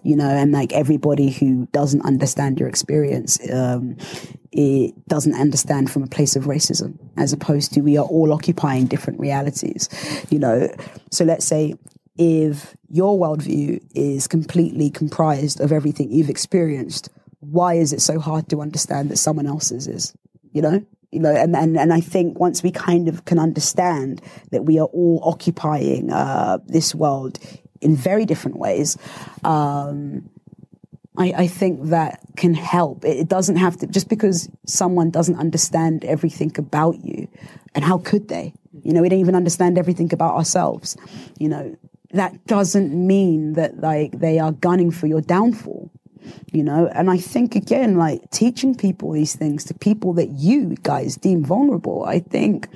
[0.03, 3.95] you know, and like everybody who doesn't understand your experience, um,
[4.51, 8.87] it doesn't understand from a place of racism, as opposed to we are all occupying
[8.87, 9.89] different realities,
[10.31, 10.73] you know.
[11.11, 11.75] So let's say
[12.17, 17.09] if your worldview is completely comprised of everything you've experienced
[17.51, 20.13] why is it so hard to understand that someone else's is?
[20.51, 20.85] You know?
[21.11, 24.21] You know, and, and, and I think once we kind of can understand
[24.51, 27.39] that we are all occupying uh, this world
[27.79, 28.97] in very different ways,
[29.45, 30.29] um,
[31.17, 33.05] I, I, think that can help.
[33.05, 37.29] It, it doesn't have to, just because someone doesn't understand everything about you,
[37.73, 38.53] and how could they?
[38.83, 40.97] You know, we don't even understand everything about ourselves.
[41.39, 41.77] You know,
[42.11, 45.91] that doesn't mean that like they are gunning for your downfall
[46.51, 46.87] you know?
[46.87, 51.43] And i think again like teaching people these things to people that you guys deem
[51.43, 52.67] vulnerable i think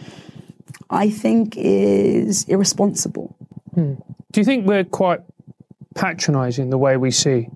[0.90, 3.36] i think is irresponsible.
[3.74, 3.94] Hmm.
[4.32, 5.22] do you think we're quite
[5.96, 7.50] patronizing the way we see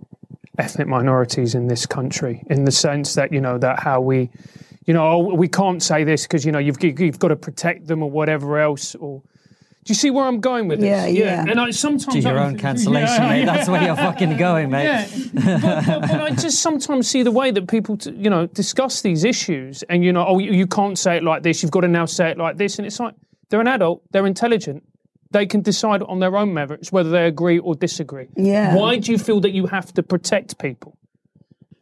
[0.57, 2.43] ethnic minorities in this country?
[2.49, 4.29] In the sense that you know that how we
[4.85, 7.87] you know oh, we can't say this because you know you've, you've got to protect
[7.87, 9.21] them or whatever else or
[9.83, 10.87] do you see where I'm going with this?
[10.87, 11.45] Yeah, yeah.
[11.47, 13.45] And I sometimes to your own cancellation, yeah, mate.
[13.45, 14.83] That's where you're fucking going, mate.
[14.85, 15.09] Yeah.
[15.33, 19.01] But, but, but, I just sometimes see the way that people, t- you know, discuss
[19.01, 21.61] these issues, and you know, oh, you, you can't say it like this.
[21.61, 23.15] You've got to now say it like this, and it's like
[23.49, 24.83] they're an adult, they're intelligent,
[25.31, 28.29] they can decide on their own merits whether they agree or disagree.
[28.37, 28.75] Yeah.
[28.75, 30.97] Why do you feel that you have to protect people?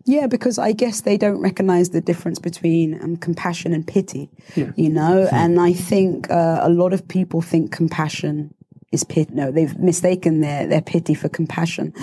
[0.05, 4.71] Yeah, because I guess they don't recognize the difference between um, compassion and pity, yeah.
[4.75, 5.27] you know?
[5.27, 5.35] Hmm.
[5.35, 8.53] And I think uh, a lot of people think compassion
[8.91, 9.33] is pity.
[9.33, 11.93] No, they've mistaken their, their pity for compassion.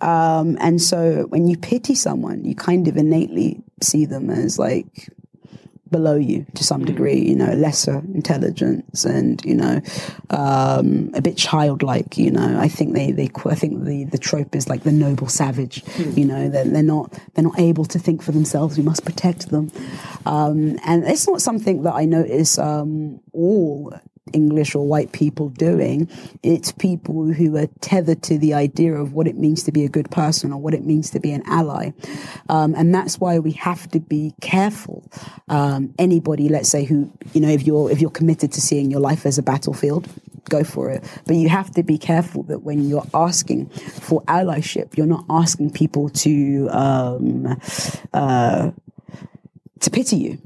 [0.00, 5.10] Um, and so when you pity someone, you kind of innately see them as like
[5.96, 6.86] below you to some mm.
[6.86, 9.80] degree, you know, lesser intelligence and, you know,
[10.30, 12.60] um, a bit childlike, you know.
[12.60, 16.16] I think they, they, I think the, the trope is like the noble savage, mm.
[16.18, 18.76] you know, they're, they're not, they're not able to think for themselves.
[18.76, 19.72] We must protect them.
[20.26, 23.98] Um, and it's not something that I notice, um, all
[24.36, 26.08] English or white people doing.
[26.42, 29.88] It's people who are tethered to the idea of what it means to be a
[29.88, 31.92] good person or what it means to be an ally.
[32.50, 35.02] Um, and that's why we have to be careful.
[35.48, 39.00] Um, anybody, let's say, who, you know, if you're, if you're committed to seeing your
[39.00, 40.06] life as a battlefield,
[40.48, 41.02] go for it.
[41.26, 45.70] But you have to be careful that when you're asking for allyship, you're not asking
[45.72, 47.58] people to, um,
[48.12, 48.70] uh,
[49.80, 50.38] to pity you,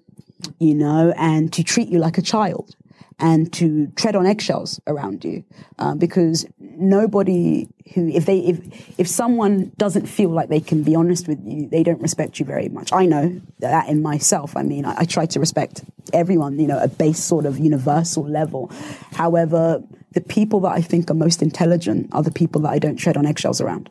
[0.60, 2.76] you know, and to treat you like a child
[3.20, 5.44] and to tread on eggshells around you
[5.78, 10.94] um, because nobody who if they if if someone doesn't feel like they can be
[10.94, 12.92] honest with you they don't respect you very much.
[12.92, 16.78] I know that in myself i mean i, I try to respect everyone you know
[16.78, 18.70] a base sort of universal level.
[19.12, 22.96] However the people that i think are most intelligent are the people that i don't
[22.96, 23.88] tread on eggshells around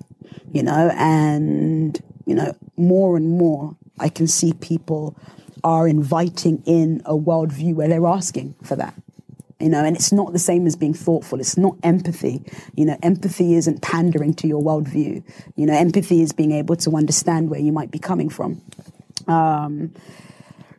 [0.52, 0.92] you know?
[0.96, 5.18] And you know more and more i can see people
[5.64, 8.94] are inviting in a worldview where they're asking for that
[9.60, 11.40] you know, and it's not the same as being thoughtful.
[11.40, 12.42] It's not empathy.
[12.76, 15.24] You know, empathy isn't pandering to your worldview.
[15.56, 18.62] You know, empathy is being able to understand where you might be coming from.
[19.28, 19.94] Um,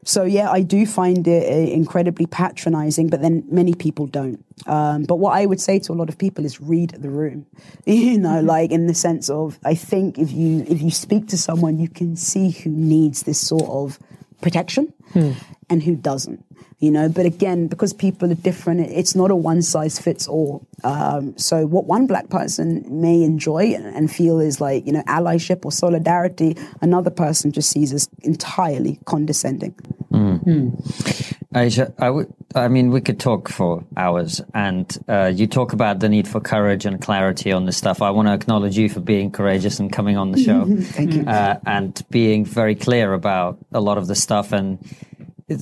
[0.03, 4.43] so yeah, I do find it uh, incredibly patronizing, but then many people don't.
[4.67, 7.47] Um, but what I would say to a lot of people is read the room.
[7.87, 8.47] You know, mm-hmm.
[8.47, 11.89] like in the sense of, I think if you if you speak to someone, you
[11.89, 13.99] can see who needs this sort of
[14.41, 15.33] protection hmm.
[15.71, 16.45] And who doesn't
[16.81, 20.67] you know but again because people are different it's not a one size fits all
[20.83, 25.65] um, so what one black person may enjoy and feel is like you know allyship
[25.65, 29.73] or solidarity another person just sees as entirely condescending
[30.11, 30.45] mm.
[30.45, 31.37] Mm.
[31.53, 35.99] Aisha, I, w- I mean, we could talk for hours, and uh, you talk about
[35.99, 38.01] the need for courage and clarity on this stuff.
[38.01, 40.65] I want to acknowledge you for being courageous and coming on the show.
[40.81, 41.25] Thank you.
[41.27, 44.79] Uh, and being very clear about a lot of the stuff and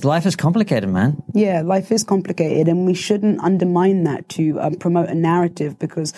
[0.03, 1.21] life is complicated, man.
[1.33, 6.13] Yeah, life is complicated, and we shouldn't undermine that to um, promote a narrative because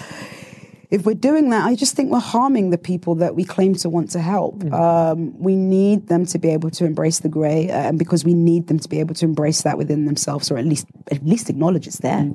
[0.89, 3.89] if we're doing that, I just think we're harming the people that we claim to
[3.89, 4.61] want to help.
[4.73, 8.33] Um, we need them to be able to embrace the grey, uh, and because we
[8.33, 11.49] need them to be able to embrace that within themselves, or at least at least
[11.49, 12.29] acknowledge it's there.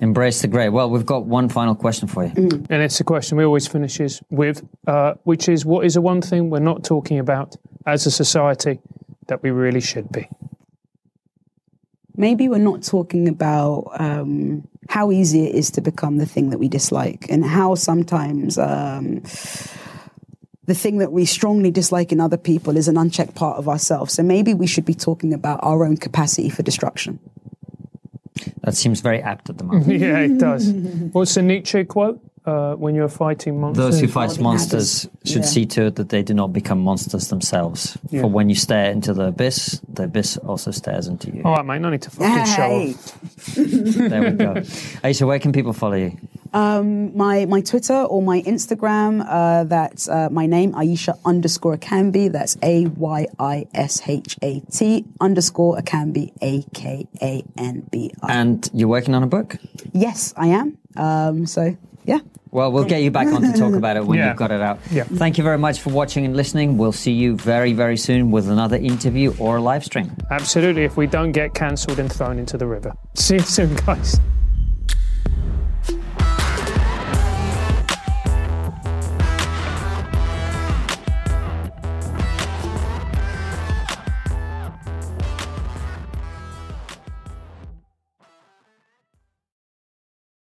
[0.00, 0.70] Embrace the grey.
[0.70, 2.32] Well, we've got one final question for you.
[2.34, 6.22] And it's a question we always finishes with, uh, which is what is the one
[6.22, 8.80] thing we're not talking about as a society
[9.26, 10.28] that we really should be?
[12.16, 16.58] Maybe we're not talking about um, how easy it is to become the thing that
[16.58, 19.22] we dislike and how sometimes um,
[20.66, 24.12] the thing that we strongly dislike in other people is an unchecked part of ourselves.
[24.14, 27.18] So maybe we should be talking about our own capacity for destruction.
[28.62, 29.86] That seems very apt at the moment.
[30.00, 30.70] yeah, it does.
[31.12, 32.20] What's the Nietzsche quote?
[32.44, 33.84] Uh, when you're fighting monsters.
[33.84, 35.30] Those who fight monsters matters.
[35.30, 35.48] should Yeah.
[35.54, 37.96] see to it that they do not become monsters themselves.
[38.10, 38.22] Yeah.
[38.22, 41.42] For when you stare into the abyss, the abyss also stares into you.
[41.44, 43.18] All right, mate, no need to fucking show off.
[44.12, 44.54] There we go.
[45.04, 46.18] Aisha, where can people follow you?
[46.52, 49.24] my my Twitter or my Instagram.
[49.26, 52.30] Uh, that's uh, my name, Aisha underscore Akanbi.
[52.30, 58.10] That's A Y I S H A T underscore Akanbi, A K A N B
[58.22, 58.32] I.
[58.34, 59.56] And you're working on a book?
[59.92, 60.78] Yes, I am.
[60.96, 62.18] Um, so yeah.
[62.50, 64.28] Well, we'll get you back on to talk about it when Yeah.
[64.28, 64.78] you've got it out.
[64.90, 65.04] Yeah.
[65.04, 66.76] Thank you very much for watching and listening.
[66.76, 70.12] We'll see you very, very soon with another interview or a live stream.
[70.30, 72.92] Absolutely, if we don't get cancelled and thrown into the river.
[73.14, 74.20] See you soon, guys.